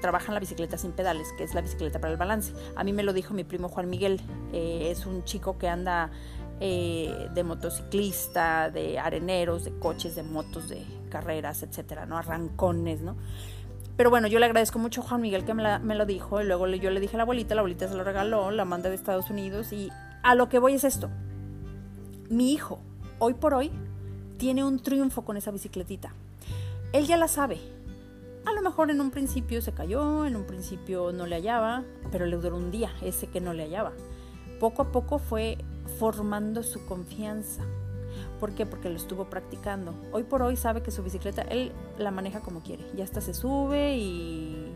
trabajan 0.00 0.34
la 0.34 0.40
bicicleta 0.40 0.76
sin 0.76 0.90
pedales, 0.90 1.32
que 1.38 1.44
es 1.44 1.54
la 1.54 1.60
bicicleta 1.60 2.00
para 2.00 2.12
el 2.12 2.18
balance. 2.18 2.52
A 2.74 2.82
mí 2.82 2.92
me 2.92 3.04
lo 3.04 3.12
dijo 3.12 3.32
mi 3.32 3.44
primo 3.44 3.68
Juan 3.68 3.88
Miguel, 3.88 4.20
eh, 4.52 4.88
es 4.90 5.06
un 5.06 5.22
chico 5.22 5.56
que 5.56 5.68
anda 5.68 6.10
eh, 6.58 7.28
de 7.32 7.44
motociclista, 7.44 8.70
de 8.70 8.98
areneros, 8.98 9.64
de 9.64 9.78
coches, 9.78 10.16
de 10.16 10.24
motos, 10.24 10.68
de 10.68 10.84
carreras, 11.10 11.62
etcétera, 11.62 12.06
¿no? 12.06 12.18
Arrancones, 12.18 13.02
¿no? 13.02 13.16
Pero 14.00 14.08
bueno, 14.08 14.28
yo 14.28 14.38
le 14.38 14.46
agradezco 14.46 14.78
mucho 14.78 15.02
a 15.02 15.04
Juan 15.04 15.20
Miguel 15.20 15.44
que 15.44 15.52
me, 15.52 15.94
lo 15.94 16.06
dijo 16.06 16.40
y 16.40 16.46
luego 16.46 16.66
yo 16.68 16.88
le 16.90 17.00
dije 17.00 17.16
a 17.16 17.18
la 17.18 17.24
abuelita, 17.24 17.54
la 17.54 17.60
abuelita 17.60 17.86
se 17.86 17.94
lo 17.94 18.02
regaló, 18.02 18.50
la 18.50 18.64
manda 18.64 18.88
de 18.88 18.94
Estados 18.94 19.28
Unidos 19.28 19.74
y 19.74 19.90
a 20.22 20.34
lo 20.34 20.48
que 20.48 20.58
voy 20.58 20.72
es 20.72 20.84
esto. 20.84 21.10
Mi 22.30 22.54
hijo, 22.54 22.80
hoy 23.18 23.34
por 23.34 23.52
hoy, 23.52 23.70
tiene 24.38 24.64
un 24.64 24.82
triunfo 24.82 25.22
con 25.26 25.36
esa 25.36 25.50
bicicletita. 25.50 26.14
Él 26.94 27.06
ya 27.06 27.18
la 27.18 27.28
sabe. 27.28 27.58
A 28.46 28.54
lo 28.54 28.62
mejor 28.62 28.90
en 28.90 29.02
un 29.02 29.10
principio 29.10 29.60
se 29.60 29.72
cayó, 29.72 30.24
en 30.24 30.34
un 30.34 30.46
principio 30.46 31.12
no 31.12 31.26
le 31.26 31.36
hallaba, 31.36 31.84
pero 32.10 32.24
le 32.24 32.38
duró 32.38 32.56
un 32.56 32.70
día 32.70 32.90
ese 33.02 33.26
que 33.26 33.42
no 33.42 33.52
le 33.52 33.64
hallaba. 33.64 33.92
Poco 34.60 34.80
a 34.80 34.92
poco 34.92 35.18
fue 35.18 35.58
formando 35.98 36.62
su 36.62 36.86
confianza, 36.86 37.64
¿Por 38.40 38.54
qué? 38.54 38.64
Porque 38.64 38.88
lo 38.88 38.96
estuvo 38.96 39.26
practicando. 39.26 39.94
Hoy 40.12 40.24
por 40.24 40.42
hoy 40.42 40.56
sabe 40.56 40.82
que 40.82 40.90
su 40.90 41.02
bicicleta, 41.02 41.42
él 41.42 41.72
la 41.98 42.10
maneja 42.10 42.40
como 42.40 42.62
quiere. 42.62 42.84
Ya 42.96 43.04
hasta 43.04 43.20
se 43.20 43.34
sube 43.34 43.96
y 43.98 44.72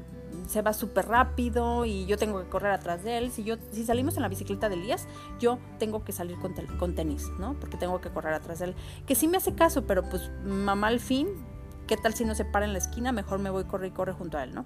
se 0.46 0.60
va 0.60 0.74
súper 0.74 1.08
rápido 1.08 1.86
y 1.86 2.04
yo 2.04 2.18
tengo 2.18 2.42
que 2.42 2.48
correr 2.48 2.72
atrás 2.72 3.02
de 3.02 3.16
él. 3.16 3.30
Si, 3.30 3.42
yo, 3.42 3.56
si 3.72 3.84
salimos 3.84 4.16
en 4.16 4.22
la 4.22 4.28
bicicleta 4.28 4.68
de 4.68 4.74
Elías, 4.74 5.08
yo 5.40 5.58
tengo 5.78 6.04
que 6.04 6.12
salir 6.12 6.38
con, 6.38 6.54
con 6.78 6.94
tenis, 6.94 7.30
¿no? 7.38 7.54
Porque 7.58 7.78
tengo 7.78 8.00
que 8.02 8.10
correr 8.10 8.34
atrás 8.34 8.58
de 8.58 8.66
él. 8.66 8.74
Que 9.06 9.14
sí 9.14 9.26
me 9.26 9.38
hace 9.38 9.54
caso, 9.54 9.86
pero 9.86 10.02
pues 10.08 10.30
mamá 10.44 10.88
al 10.88 11.00
fin 11.00 11.28
¿Qué 11.86 11.96
tal 11.96 12.14
si 12.14 12.24
no 12.24 12.34
se 12.34 12.44
para 12.44 12.64
en 12.64 12.72
la 12.72 12.78
esquina? 12.78 13.12
Mejor 13.12 13.38
me 13.38 13.50
voy 13.50 13.64
correr 13.64 13.90
y 13.90 13.94
corre 13.94 14.12
junto 14.12 14.38
a 14.38 14.44
él, 14.44 14.54
¿no? 14.54 14.64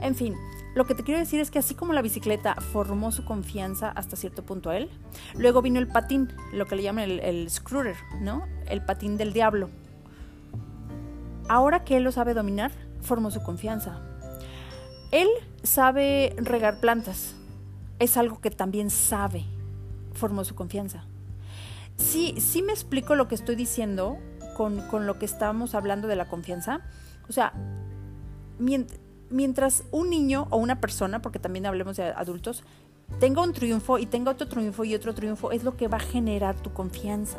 En 0.00 0.14
fin, 0.14 0.36
lo 0.74 0.84
que 0.84 0.94
te 0.94 1.02
quiero 1.02 1.18
decir 1.18 1.40
es 1.40 1.50
que 1.50 1.58
así 1.58 1.74
como 1.74 1.92
la 1.92 2.02
bicicleta 2.02 2.54
formó 2.54 3.10
su 3.10 3.24
confianza 3.24 3.90
hasta 3.90 4.16
cierto 4.16 4.44
punto 4.44 4.70
a 4.70 4.76
él, 4.76 4.88
luego 5.34 5.60
vino 5.60 5.80
el 5.80 5.88
patín, 5.88 6.32
lo 6.52 6.66
que 6.66 6.76
le 6.76 6.82
llaman 6.82 7.04
el, 7.04 7.20
el 7.20 7.50
scooter, 7.50 7.96
¿no? 8.20 8.46
El 8.66 8.84
patín 8.84 9.16
del 9.16 9.32
diablo. 9.32 9.70
Ahora 11.48 11.84
que 11.84 11.96
él 11.96 12.04
lo 12.04 12.12
sabe 12.12 12.34
dominar, 12.34 12.70
formó 13.00 13.30
su 13.30 13.42
confianza. 13.42 14.00
Él 15.10 15.28
sabe 15.62 16.34
regar 16.38 16.80
plantas. 16.80 17.34
Es 17.98 18.16
algo 18.16 18.40
que 18.40 18.50
también 18.50 18.88
sabe. 18.88 19.44
Formó 20.14 20.44
su 20.44 20.54
confianza. 20.54 21.04
Sí, 21.96 22.34
sí 22.38 22.62
me 22.62 22.72
explico 22.72 23.14
lo 23.14 23.28
que 23.28 23.34
estoy 23.34 23.56
diciendo 23.56 24.18
con, 24.54 25.06
lo 25.06 25.18
que 25.18 25.24
estábamos 25.24 25.74
hablando 25.74 26.08
de 26.08 26.16
la 26.16 26.26
confianza. 26.26 26.80
O 27.28 27.32
sea, 27.32 27.52
mientras 28.58 29.84
un 29.90 30.10
niño 30.10 30.46
o 30.50 30.56
una 30.56 30.80
persona, 30.80 31.22
porque 31.22 31.38
también 31.38 31.66
hablemos 31.66 31.96
de 31.96 32.04
adultos, 32.04 32.64
tenga 33.20 33.42
un 33.42 33.52
triunfo 33.52 33.98
y 33.98 34.06
tenga 34.06 34.32
otro 34.32 34.48
triunfo 34.48 34.84
y 34.84 34.94
otro 34.94 35.14
triunfo, 35.14 35.52
es 35.52 35.64
lo 35.64 35.76
que 35.76 35.88
va 35.88 35.98
a 35.98 36.00
generar 36.00 36.56
tu 36.56 36.72
confianza. 36.72 37.38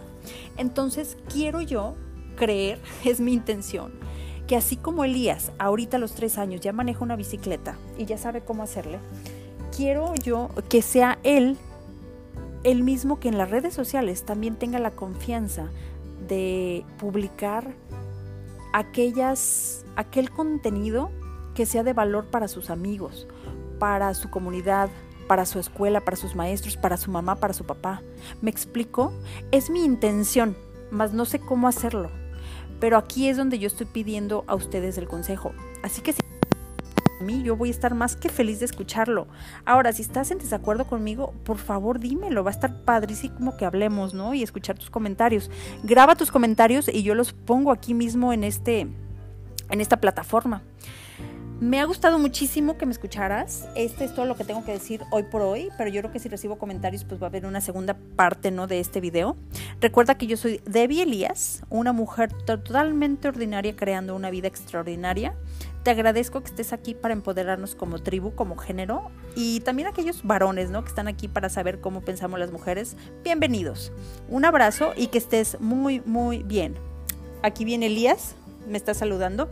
Entonces, 0.58 1.17
quiero 1.32 1.62
yo 1.62 1.95
creer, 2.36 2.80
es 3.06 3.19
mi 3.19 3.34
intención, 3.34 3.93
que 4.47 4.56
así 4.56 4.76
como 4.76 5.04
Elías, 5.04 5.52
ahorita 5.60 5.97
a 5.97 5.99
los 5.99 6.13
tres 6.13 6.38
años, 6.38 6.62
ya 6.62 6.73
maneja 6.73 7.04
una 7.04 7.15
bicicleta 7.15 7.78
y 7.97 8.06
ya 8.06 8.17
sabe 8.17 8.41
cómo 8.41 8.63
hacerle, 8.63 8.99
quiero 9.76 10.13
yo 10.15 10.49
que 10.69 10.82
sea 10.82 11.19
él 11.23 11.58
el 12.63 12.84
mismo 12.84 13.19
que 13.19 13.28
en 13.28 13.38
las 13.38 13.49
redes 13.49 13.73
sociales 13.73 14.23
también 14.23 14.56
tenga 14.56 14.80
la 14.80 14.91
confianza 14.91 15.69
de 16.27 16.86
publicar 16.97 17.73
aquellas, 18.73 19.86
aquel 19.95 20.29
contenido 20.29 21.12
que 21.53 21.65
sea 21.65 21.83
de 21.83 21.93
valor 21.93 22.25
para 22.25 22.47
sus 22.47 22.69
amigos, 22.69 23.27
para 23.79 24.13
su 24.13 24.29
comunidad, 24.29 24.89
para 25.27 25.45
su 25.45 25.59
escuela, 25.59 26.01
para 26.01 26.17
sus 26.17 26.36
maestros, 26.36 26.77
para 26.77 26.97
su 26.97 27.12
mamá, 27.12 27.36
para 27.36 27.53
su 27.53 27.65
papá. 27.65 28.01
¿Me 28.41 28.49
explico? 28.49 29.13
Es 29.51 29.69
mi 29.69 29.83
intención, 29.83 30.57
mas 30.91 31.13
no 31.13 31.25
sé 31.25 31.39
cómo 31.39 31.67
hacerlo. 31.67 32.09
Pero 32.79 32.97
aquí 32.97 33.29
es 33.29 33.38
donde 33.38 33.59
yo 33.59 33.67
estoy 33.67 33.86
pidiendo 33.86 34.43
a 34.47 34.55
ustedes 34.55 34.97
el 34.97 35.07
consejo. 35.07 35.53
Así 35.83 36.01
que 36.01 36.13
si 36.13 36.21
mí, 37.23 37.41
yo 37.43 37.55
voy 37.55 37.69
a 37.69 37.71
estar 37.71 37.95
más 37.95 38.15
que 38.15 38.29
feliz 38.29 38.59
de 38.59 38.65
escucharlo. 38.65 39.27
Ahora, 39.65 39.91
si 39.93 40.01
estás 40.01 40.31
en 40.31 40.38
desacuerdo 40.38 40.86
conmigo, 40.86 41.33
por 41.43 41.57
favor 41.57 41.99
dímelo, 41.99 42.43
va 42.43 42.51
a 42.51 42.53
estar 42.53 42.83
padrísimo 42.83 43.57
que 43.57 43.65
hablemos, 43.65 44.13
¿no? 44.13 44.33
Y 44.33 44.43
escuchar 44.43 44.77
tus 44.77 44.89
comentarios. 44.89 45.49
Graba 45.83 46.15
tus 46.15 46.31
comentarios 46.31 46.88
y 46.88 47.03
yo 47.03 47.15
los 47.15 47.33
pongo 47.33 47.71
aquí 47.71 47.93
mismo 47.93 48.33
en 48.33 48.43
este 48.43 48.88
en 49.69 49.81
esta 49.81 49.97
plataforma. 49.97 50.62
Me 51.59 51.79
ha 51.79 51.86
gustado 51.86 52.19
muchísimo 52.19 52.77
que 52.77 52.86
me 52.86 52.91
escucharas. 52.91 53.69
Este 53.75 54.03
es 54.03 54.13
todo 54.13 54.25
lo 54.25 54.36
que 54.36 54.43
tengo 54.43 54.65
que 54.65 54.73
decir 54.73 55.01
hoy 55.12 55.23
por 55.23 55.41
hoy, 55.41 55.69
pero 55.77 55.89
yo 55.89 56.01
creo 56.01 56.12
que 56.12 56.19
si 56.19 56.27
recibo 56.27 56.57
comentarios, 56.57 57.05
pues 57.05 57.21
va 57.21 57.27
a 57.27 57.29
haber 57.29 57.45
una 57.45 57.62
segunda 57.62 57.95
parte, 58.17 58.51
¿no? 58.51 58.67
De 58.67 58.81
este 58.81 58.99
video. 58.99 59.38
Recuerda 59.79 60.15
que 60.15 60.27
yo 60.27 60.36
soy 60.36 60.59
Debbie 60.65 61.03
Elías, 61.03 61.63
una 61.69 61.93
mujer 61.93 62.33
totalmente 62.33 63.29
ordinaria 63.29 63.75
creando 63.77 64.13
una 64.13 64.29
vida 64.29 64.49
extraordinaria. 64.49 65.36
Te 65.84 65.91
agradezco 65.91 66.41
que 66.41 66.48
estés 66.48 66.72
aquí 66.72 66.96
para 66.96 67.13
empoderarnos 67.13 67.76
como 67.76 68.00
tribu, 68.00 68.34
como 68.36 68.56
género 68.56 69.12
y 69.36 69.60
también 69.60 69.89
aquellos 69.89 70.24
varones, 70.24 70.69
¿no? 70.69 70.84
Que 70.84 70.88
están 70.88 71.10
aquí 71.10 71.28
para 71.28 71.50
saber 71.50 71.82
cómo 71.82 72.00
pensamos 72.00 72.39
las 72.39 72.54
mujeres. 72.54 72.96
Bienvenidos. 73.24 73.91
Un 74.30 74.46
abrazo 74.46 74.93
y 74.96 75.08
que 75.08 75.17
estés 75.17 75.60
muy, 75.60 76.00
muy 76.06 76.43
bien. 76.43 76.76
Aquí 77.41 77.65
viene 77.65 77.88
Elías, 77.88 78.36
me 78.65 78.78
está 78.78 78.93
saludando. 78.93 79.50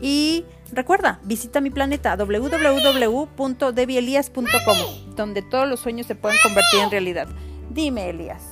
Y 0.00 0.44
recuerda, 0.70 1.18
visita 1.24 1.60
mi 1.60 1.70
planeta 1.70 2.16
www.debielias.com, 2.16 5.16
donde 5.16 5.42
todos 5.42 5.68
los 5.68 5.80
sueños 5.80 6.06
se 6.06 6.14
pueden 6.14 6.38
convertir 6.44 6.78
en 6.78 6.92
realidad. 6.92 7.26
Dime, 7.70 8.08
Elías. 8.08 8.51